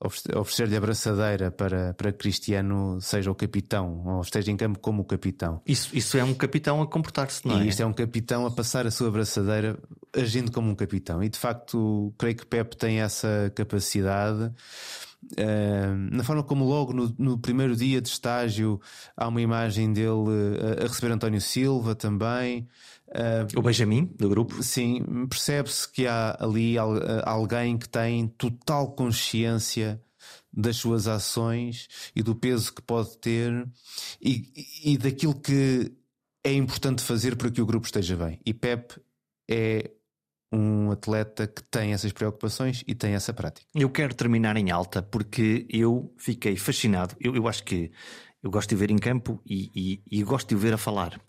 [0.01, 5.03] oferecer-lhe a braçadeira para, para que Cristiano seja o capitão, ou esteja em campo como
[5.03, 5.61] o capitão.
[5.67, 7.69] Isso, isso é um capitão a comportar-se, não E é?
[7.69, 9.79] isto é um capitão a passar a sua braçadeira
[10.17, 11.23] agindo como um capitão.
[11.23, 14.53] E de facto, creio que Pep tem essa capacidade.
[15.33, 18.81] Uh, na forma como, logo no, no primeiro dia de estágio,
[19.15, 22.67] há uma imagem dele uh, a receber António Silva também.
[23.13, 24.63] Uh, O Benjamin, do grupo.
[24.63, 26.95] Sim, percebe-se que há ali al-
[27.25, 30.01] alguém que tem total consciência
[30.53, 33.67] das suas ações e do peso que pode ter
[34.21, 34.53] e,
[34.85, 35.93] e daquilo que
[36.45, 38.41] é importante fazer para que o grupo esteja bem.
[38.47, 39.01] E Pep
[39.51, 39.91] é
[40.53, 43.67] um atleta que tem essas preocupações e tem essa prática.
[43.75, 47.17] Eu quero terminar em alta porque eu fiquei fascinado.
[47.21, 47.91] Eu, eu acho que
[48.43, 51.21] eu gosto de ver em campo e, e- e gosto de o ver a falar.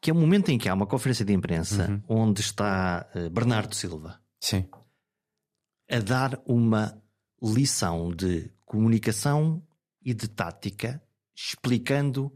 [0.00, 3.74] Que é o momento em que há uma conferência de imprensa onde está eh, Bernardo
[3.74, 4.66] Silva Sim.
[5.90, 7.00] a dar uma
[7.42, 9.62] lição de comunicação
[10.02, 11.02] e de tática,
[11.34, 12.32] explicando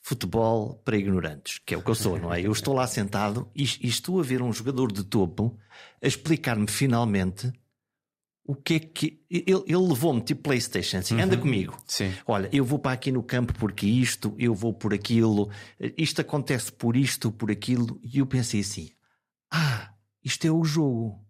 [0.00, 2.40] futebol para ignorantes, que é o que eu sou, não é?
[2.40, 5.58] Eu estou lá sentado e, e estou a ver um jogador de topo
[6.00, 7.52] a explicar-me finalmente
[8.46, 9.20] o que é que.
[9.28, 11.76] Ele, ele levou-me tipo PlayStation, assim, anda comigo.
[11.86, 12.12] Sim.
[12.26, 15.50] Olha, eu vou para aqui no campo porque isto, eu vou por aquilo,
[15.96, 18.00] isto acontece por isto, por aquilo.
[18.02, 18.90] E eu pensei assim:
[19.50, 19.92] ah,
[20.24, 21.24] isto é o jogo.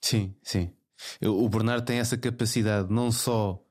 [0.00, 0.70] Sim, sim.
[1.22, 3.62] O Bernardo tem essa capacidade não só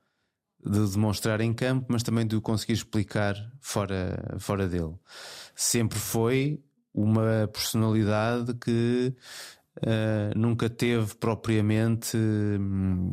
[0.64, 4.94] de demonstrar em campo, mas também de o conseguir explicar fora, fora dele.
[5.54, 6.60] Sempre foi
[6.92, 9.14] uma personalidade que
[9.86, 13.10] ah, nunca teve propriamente hum,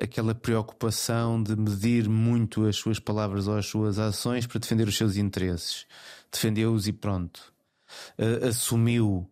[0.00, 4.96] aquela preocupação de medir muito as suas palavras ou as suas ações para defender os
[4.96, 5.86] seus interesses.
[6.32, 7.52] Defendeu-os e pronto.
[8.18, 9.28] Ah, assumiu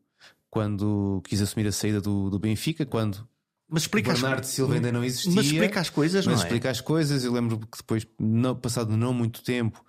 [0.50, 3.28] quando quis assumir a saída do, do Benfica, quando
[3.68, 5.32] Mas explica as- Bernardo Silva ainda não existia.
[5.34, 6.46] Mas explica as coisas, Mas não é?
[6.46, 7.24] explica as coisas.
[7.24, 9.84] Eu lembro que depois, não- passado não muito tempo,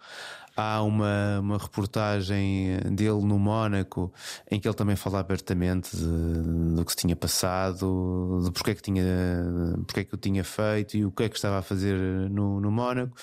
[0.57, 4.11] há uma, uma reportagem dele no Mónaco
[4.49, 8.81] em que ele também fala abertamente do que se tinha passado, de porque é que,
[8.81, 9.03] tinha,
[9.85, 11.95] porque é que o tinha feito e o que é que estava a fazer
[12.31, 13.15] no, no Mónaco.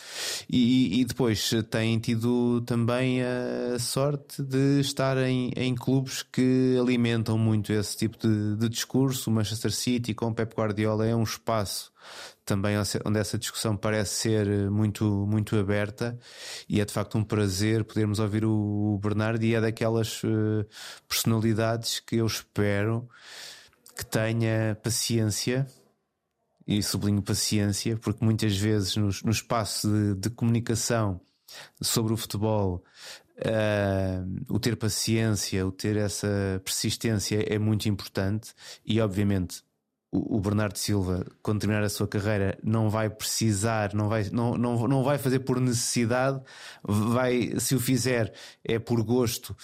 [0.48, 7.36] E, e depois tem tido também a sorte de estar em, em clubes que alimentam
[7.36, 9.28] muito esse tipo de, de discurso.
[9.28, 11.92] O Manchester City com o Pep Guardiola é um espaço
[12.44, 16.18] também onde essa discussão parece ser muito, muito aberta
[16.68, 20.66] e é de facto um prazer podermos ouvir o Bernardo e é daquelas eh,
[21.08, 23.08] personalidades que eu espero
[23.96, 25.66] que tenha paciência
[26.66, 31.20] e sublinho paciência, porque muitas vezes no, no espaço de, de comunicação
[31.80, 32.82] sobre o futebol,
[33.36, 38.52] eh, o ter paciência, o ter essa persistência é muito importante
[38.84, 39.62] e, obviamente,
[40.16, 44.86] o Bernardo Silva, quando terminar a sua carreira, não vai precisar, não vai, não, não,
[44.86, 46.40] não vai fazer por necessidade,
[46.84, 49.56] vai, se o fizer, é por gosto.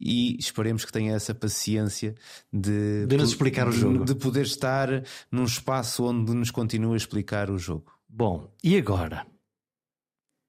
[0.00, 2.14] E esperemos que tenha essa paciência
[2.52, 4.04] de, De nos explicar o jogo.
[4.04, 4.88] de poder estar
[5.30, 7.92] num espaço onde nos continua a explicar o jogo.
[8.08, 9.26] Bom, e agora?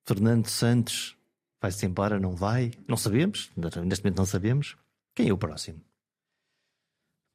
[0.07, 1.15] Fernando Santos
[1.61, 2.71] vai-se embora, não vai?
[2.87, 3.51] Não sabemos,
[3.85, 4.75] neste momento não sabemos.
[5.15, 5.81] Quem é o próximo?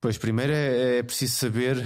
[0.04, 1.82] Pois, primeiro é, é preciso saber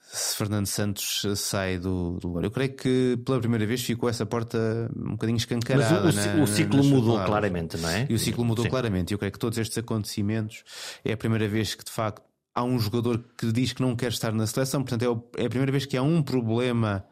[0.00, 2.44] se Fernando Santos sai do, do lugar.
[2.44, 6.06] Eu creio que pela primeira vez ficou essa porta um bocadinho Mas escancarada.
[6.06, 7.26] o, o na- o ciclo mudou palavras.
[7.26, 8.06] claramente, não é?
[8.08, 8.70] E o ciclo mudou Sim.
[8.70, 9.12] claramente.
[9.12, 10.62] Eu creio que todos estes acontecimentos
[11.04, 12.22] é a primeira vez que de facto
[12.54, 14.82] há um jogador que diz que não quer estar na seleção.
[14.84, 17.04] Portanto, é o- é a primeira vez que há um problema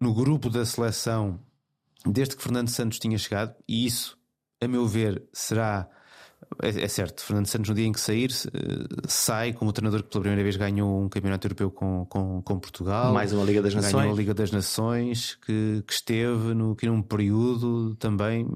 [0.00, 1.38] no grupo da seleção
[2.04, 4.18] desde que Fernando Santos tinha chegado, e isso,
[4.60, 5.88] a meu ver, será.
[6.62, 10.02] É, é certo, Fernando Santos, no dia em que sair, eh, sai como o treinador
[10.02, 13.12] que pela primeira vez ganhou um campeonato europeu com, com, com Portugal.
[13.12, 14.12] Mais uma Liga das Ganhou Nações.
[14.12, 18.48] a Liga das Nações, que, que esteve no, que num período também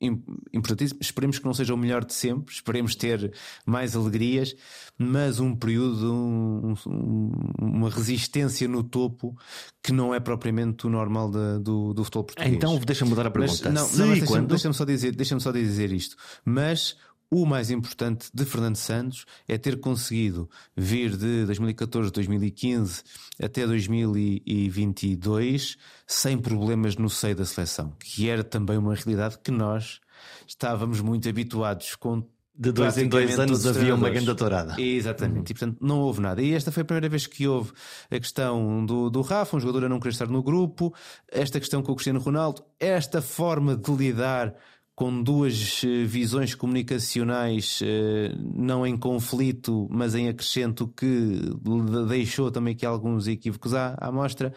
[0.00, 0.98] importantíssimo.
[1.00, 3.32] Esperemos que não seja o melhor de sempre, esperemos ter
[3.66, 4.54] mais alegrias,
[4.98, 9.36] mas um período, um- um- uma resistência no topo
[9.82, 12.54] que não é propriamente o normal da- do, do futebol português.
[12.54, 13.70] Então deixa-me mudar a Mas, pergunta.
[13.70, 16.16] não, Se não, mas e deixa-me deixa-me só, dizer, deixa só dizer isto.
[16.44, 16.96] Mas
[17.30, 23.04] o mais importante de Fernando Santos é ter conseguido vir de 2014, 2015
[23.40, 25.76] até 2022
[26.06, 30.00] sem problemas no seio da seleção, que era também uma realidade que nós
[30.46, 32.26] estávamos muito habituados com.
[32.52, 34.78] De dois em dois anos havia uma grande tourada.
[34.78, 36.42] Exatamente, e portanto não houve nada.
[36.42, 37.72] E esta foi a primeira vez que houve
[38.10, 40.94] a questão do, do Rafa, um jogador a não querer estar no grupo,
[41.30, 44.54] esta questão com o Cristiano Ronaldo, esta forma de lidar
[45.00, 52.50] com duas eh, visões comunicacionais eh, não em conflito, mas em acrescento que de- deixou
[52.50, 54.52] também aqui alguns equívocos à, à mostra.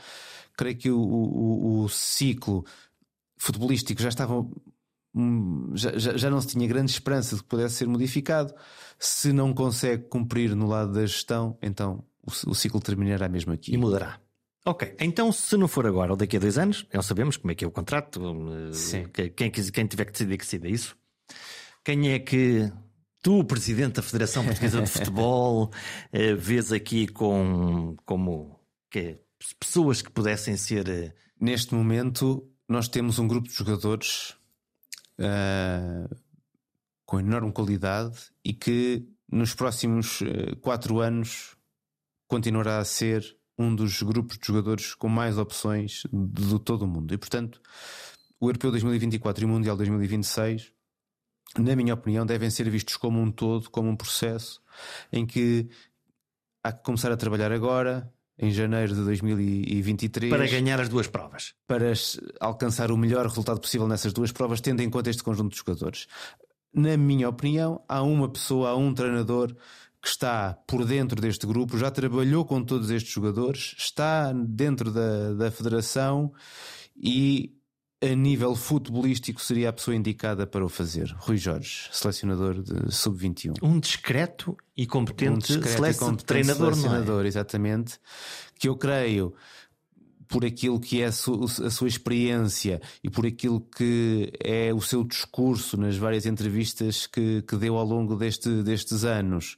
[0.58, 2.66] Creio que o, o- o ciclo
[3.38, 4.46] futebolístico já estava
[5.16, 8.54] hum, já, já, já não se tinha grande esperança de que pudesse ser modificado.
[9.00, 13.74] Se não consegue cumprir no lado da gestão, então o, o ciclo terminará mesmo aqui.
[13.74, 14.20] E mudará.
[14.66, 17.56] Ok, então se não for agora ou daqui a dois anos, não sabemos como é
[17.56, 18.22] que é o contrato,
[18.70, 19.08] eh, Sim.
[19.10, 20.96] que- quem, quem tiver que decidir que decida isso.
[21.84, 22.72] Quem é que
[23.22, 25.70] tu, Presidente da Federação Portuguesa de Futebol,
[26.14, 28.58] eh, vês aqui com, como
[28.90, 29.20] que,
[29.60, 30.88] pessoas que pudessem ser.
[30.88, 34.34] eh, Neste momento, nós temos um grupo de jogadores
[35.20, 36.08] ah,
[37.06, 41.58] com enorme qualidade e que nos próximos eh, quatro anos
[42.30, 46.88] continuará a ser um dos grupos de jogadores com mais opções de, de todo o
[46.88, 47.14] mundo.
[47.14, 47.62] E, portanto,
[48.40, 50.72] o Europeu 2024 e o Mundial 2026,
[51.58, 54.62] na minha opinião, devem ser vistos como um todo, como um processo
[55.12, 55.70] em que
[56.64, 61.54] há que começar a trabalhar agora, em janeiro de 2023 para ganhar as duas provas.
[61.68, 61.94] para
[62.40, 66.08] alcançar o melhor resultado possível nessas duas provas, tendo em conta este conjunto de jogadores.
[66.74, 69.56] Na minha opinião, há uma pessoa, há um treinador
[70.04, 75.34] que está por dentro deste grupo, já trabalhou com todos estes jogadores, está dentro da,
[75.34, 76.34] da federação
[76.94, 77.56] e
[78.02, 81.16] a nível futebolístico seria a pessoa indicada para o fazer.
[81.20, 83.54] Rui Jorge, selecionador de sub-21.
[83.64, 87.28] Um discreto e competente, um discreto e competente treinador, selecionador, é?
[87.30, 87.98] exatamente.
[88.60, 89.34] Que eu creio
[90.28, 95.78] por aquilo que é a sua experiência e por aquilo que é o seu discurso
[95.78, 99.58] nas várias entrevistas que, que deu ao longo deste, destes anos,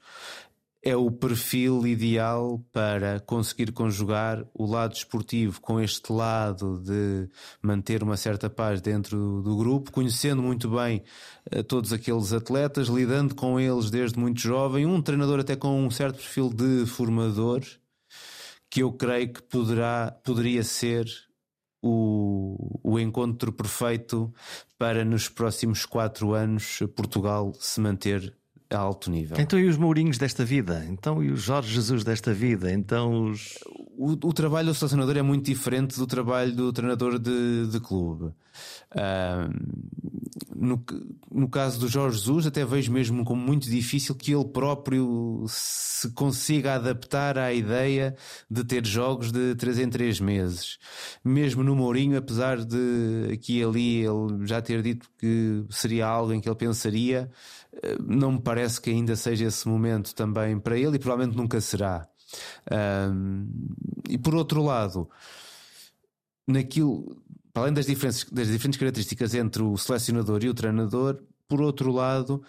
[0.85, 7.27] é o perfil ideal para conseguir conjugar o lado esportivo com este lado de
[7.59, 11.01] manter uma certa paz dentro do grupo, conhecendo muito bem
[11.49, 15.89] eh, todos aqueles atletas, lidando com eles desde muito jovem, um treinador até com um
[15.89, 17.63] certo perfil de formador,
[18.69, 21.05] que eu creio que poderá, poderia ser
[21.81, 24.33] o, o encontro perfeito
[24.77, 28.35] para nos próximos quatro anos Portugal se manter
[28.75, 29.37] a alto nível.
[29.39, 30.85] Então e os Mourinhos desta vida?
[30.89, 32.71] Então e os Jorge Jesus desta vida?
[32.71, 33.57] Então os...
[33.97, 38.33] O, o trabalho do selecionador é muito diferente do trabalho do treinador de, de clube.
[38.91, 39.49] Uh,
[40.55, 40.83] no,
[41.31, 46.09] no caso do Jorge Jesus, até vejo mesmo como muito difícil que ele próprio se
[46.11, 48.15] consiga adaptar à ideia
[48.49, 50.77] de ter jogos de 3 em 3 meses.
[51.23, 56.33] Mesmo no Mourinho, apesar de aqui e ali ele já ter dito que seria algo
[56.33, 57.29] em que ele pensaria,
[58.05, 62.07] não me parece que ainda seja esse momento também para ele e provavelmente nunca será.
[63.11, 63.47] Um,
[64.09, 65.09] e por outro lado,
[66.47, 67.17] naquilo,
[67.53, 71.91] para além das diferentes, das diferentes características entre o selecionador e o treinador, por outro
[71.91, 72.43] lado,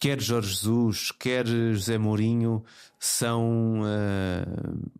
[0.00, 2.64] quer Jorge Jesus, quer José Mourinho
[2.98, 4.90] são uh,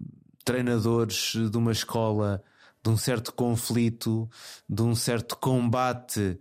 [0.44, 2.42] treinadores de uma escola
[2.82, 4.28] de um certo conflito,
[4.68, 6.38] de um certo combate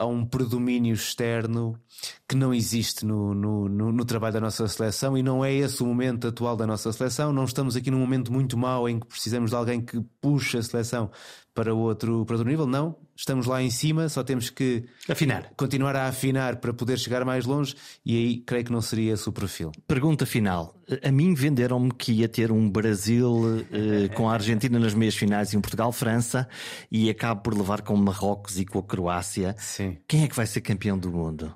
[0.00, 1.78] a um predomínio externo
[2.26, 5.82] que não existe no, no, no, no, trabalho da nossa seleção e não é esse
[5.82, 7.34] o momento atual da nossa seleção.
[7.34, 10.62] Não estamos aqui num momento muito mau em que precisamos de alguém que puxe a
[10.62, 11.10] seleção
[11.54, 12.66] para outro, para outro nível.
[12.66, 15.52] Não, estamos lá em cima, só temos que afinar.
[15.56, 17.74] continuar a afinar para poder chegar mais longe
[18.04, 19.72] e aí creio que não seria esse o perfil.
[19.86, 20.74] Pergunta final.
[21.02, 25.52] A mim venderam-me que ia ter um Brasil eh, com a Argentina nas meias finais
[25.52, 26.48] e um Portugal-França
[26.90, 29.54] e acabo por levar com Marrocos e com a Croácia.
[29.58, 29.98] Sim.
[30.08, 31.54] Quem é que vai ser campeão do mundo?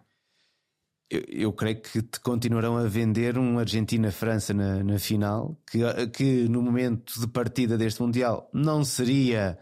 [1.10, 5.78] Eu, creio que te continuarão a vender um Argentina-França na, na, final, que,
[6.08, 9.58] que no momento de partida deste Mundial não seria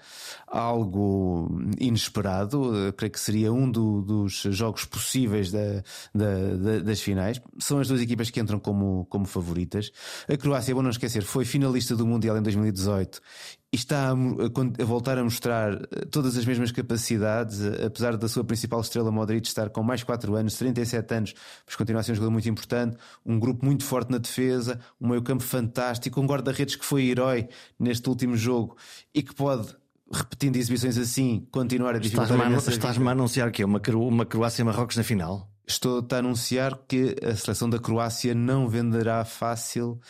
[0.46, 5.82] algo inesperado, eu creio que seria um do, dos jogos possíveis da,
[6.14, 7.40] da, da, das finais.
[7.58, 9.90] São as duas equipas que entram como, como favoritas.
[10.28, 13.20] A Croácia, bom não esquecer, foi finalista do Mundial em 2018
[13.60, 18.28] e está a, a, voltar a mostrar eh, todas as mesmas capacidades, eh, apesar da
[18.28, 21.34] sua principal estrela Modric estar com mais 4 anos, 37 anos,
[21.66, 25.08] mas continua a ser um jogador muito importante, um grupo muito forte na defesa, um
[25.08, 27.48] meio-campo fantástico, um guarda-redes que foi herói
[27.78, 28.76] neste último jogo
[29.14, 29.74] e que pode
[30.12, 32.52] repetindo exibições assim, continuar a dificultar.
[32.68, 35.51] Estás-me a anunciar que é uma, uma Croácia-Marrocos na final?
[35.66, 40.00] Estou a anunciar que a seleção da Croácia não venderá fácil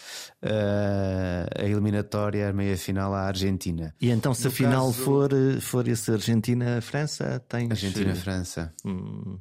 [0.42, 3.94] uh, a eliminatória, a meia final à Argentina.
[4.00, 5.02] E então, se no a final caso...
[5.04, 5.30] for,
[5.60, 7.70] for esse Argentina-França, tens.
[7.70, 8.72] Argentina-França.
[8.84, 9.38] Hum.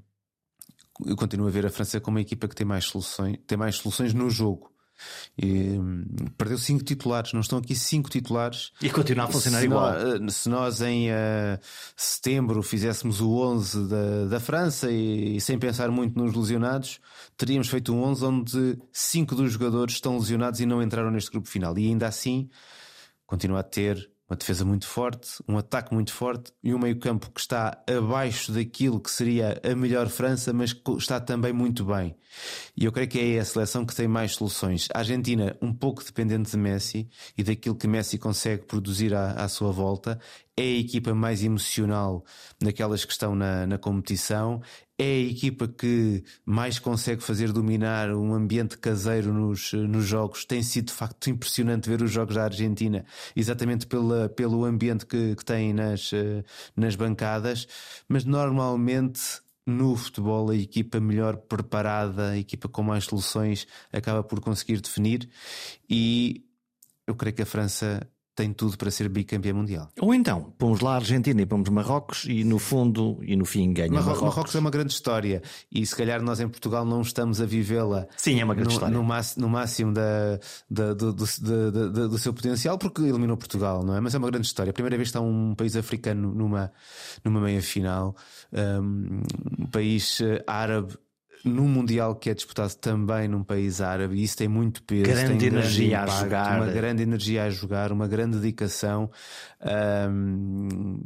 [1.06, 3.76] Eu continuo a ver a França como uma equipa que tem mais soluções, tem mais
[3.78, 4.71] soluções no jogo.
[5.38, 6.06] E, hum,
[6.38, 8.72] perdeu cinco titulares, não estão aqui cinco titulares.
[8.82, 9.92] E continua a funcionar se igual.
[9.92, 11.60] Nós, eh, se nós em uh,
[11.96, 17.00] setembro fizéssemos o 11 da, da França e, e, sem pensar muito nos lesionados,
[17.38, 21.48] teríamos feito um 11 onde cinco dos jogadores estão lesionados e não entraram neste grupo
[21.48, 21.78] final.
[21.78, 22.50] E ainda assim,
[23.26, 27.42] continua a ter uma defesa muito forte, um ataque muito forte e um meio-campo que
[27.42, 32.16] está abaixo daquilo que seria a melhor França, mas que está também muito bem.
[32.76, 34.88] E eu creio que é a seleção que tem mais soluções.
[34.94, 39.48] A Argentina, um pouco dependente de Messi e daquilo que Messi consegue produzir à, à
[39.48, 40.20] sua volta,
[40.56, 42.24] é a equipa mais emocional
[42.62, 44.62] naquelas que estão na, na competição,
[44.98, 50.46] é a equipa que mais consegue fazer dominar um ambiente caseiro nos, nos jogos.
[50.46, 53.04] Tem sido de facto impressionante ver os jogos da Argentina,
[53.36, 56.12] exatamente pela, pelo ambiente que, que tem nas,
[56.76, 57.68] nas bancadas,
[58.08, 64.40] mas normalmente no futebol a equipa melhor preparada, a equipa com mais soluções acaba por
[64.40, 65.30] conseguir definir.
[65.90, 66.44] E
[67.08, 69.90] eu creio que a França tem tudo para ser bicampeão mundial.
[70.00, 73.74] Ou então, pomos lá a Argentina e pomos Marrocos e no fundo e no fim
[73.74, 74.06] ganha Marrocos.
[74.08, 74.36] Marrocos.
[74.36, 78.08] Marrocos é uma grande história e se calhar nós em Portugal não estamos a vivê-la.
[78.16, 78.96] Sim, é uma grande no, história.
[78.96, 81.26] No, máximo, no máximo da, da, do, do,
[81.72, 84.00] do, do, seu potencial porque eliminou Portugal, não é?
[84.00, 84.72] Mas é uma grande história.
[84.72, 86.72] A primeira vez que está um país africano numa,
[87.24, 88.16] numa meia final,
[88.54, 89.22] um,
[89.60, 90.98] um país eh, árabe
[91.44, 95.04] num Mundial que é disputado também num país árabe, e isso tem muito peso.
[95.04, 96.62] Grande tem energia grande impacto, a jogar.
[96.62, 99.10] Uma grande energia a jogar, uma grande dedicação.
[100.10, 101.00] Um,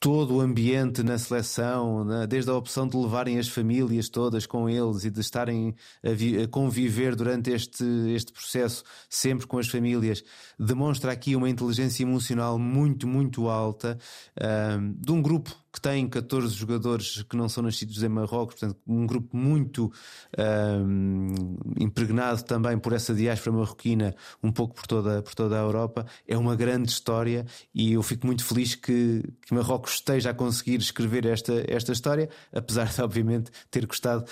[0.00, 5.04] todo o ambiente na seleção, desde a opção de levarem as famílias todas com eles
[5.04, 7.84] e de estarem a, a, conviver durante este,
[8.14, 10.24] este processo sempre com as famílias,
[10.58, 13.98] demonstra aqui uma inteligência emocional muito, muito alta
[14.78, 18.80] um, de um grupo que tem 14 jogadores que não são nascidos em Marrocos, portanto,
[18.86, 19.92] um grupo muito
[20.36, 26.06] um, impregnado também por essa diáspora marroquina, um pouco por toda, por toda a Europa.
[26.26, 30.80] É uma grande história e eu fico muito feliz que, que Marrocos esteja a conseguir
[30.80, 34.24] escrever esta, esta história, apesar de, obviamente, ter gostado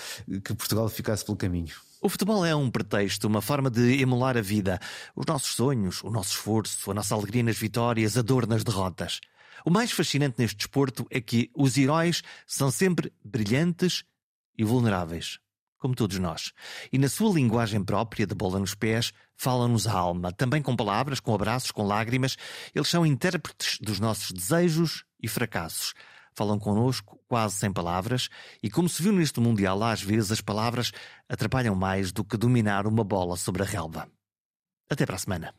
[0.43, 1.73] que Portugal ficasse pelo caminho.
[2.01, 4.79] O futebol é um pretexto, uma forma de emular a vida,
[5.13, 9.19] os nossos sonhos, o nosso esforço, a nossa alegria nas vitórias, a dor nas derrotas.
[9.65, 14.03] O mais fascinante neste desporto é que os heróis são sempre brilhantes
[14.57, 15.39] e vulneráveis,
[15.77, 16.51] como todos nós.
[16.91, 21.19] E na sua linguagem própria, de bola nos pés, falam-nos a alma, também com palavras,
[21.19, 22.37] com abraços, com lágrimas.
[22.75, 25.93] Eles são intérpretes dos nossos desejos e fracassos.
[26.35, 28.29] Falam connosco quase sem palavras,
[28.61, 30.91] e como se viu neste Mundial, às vezes as palavras
[31.27, 34.09] atrapalham mais do que dominar uma bola sobre a relva.
[34.89, 35.53] Até para a semana.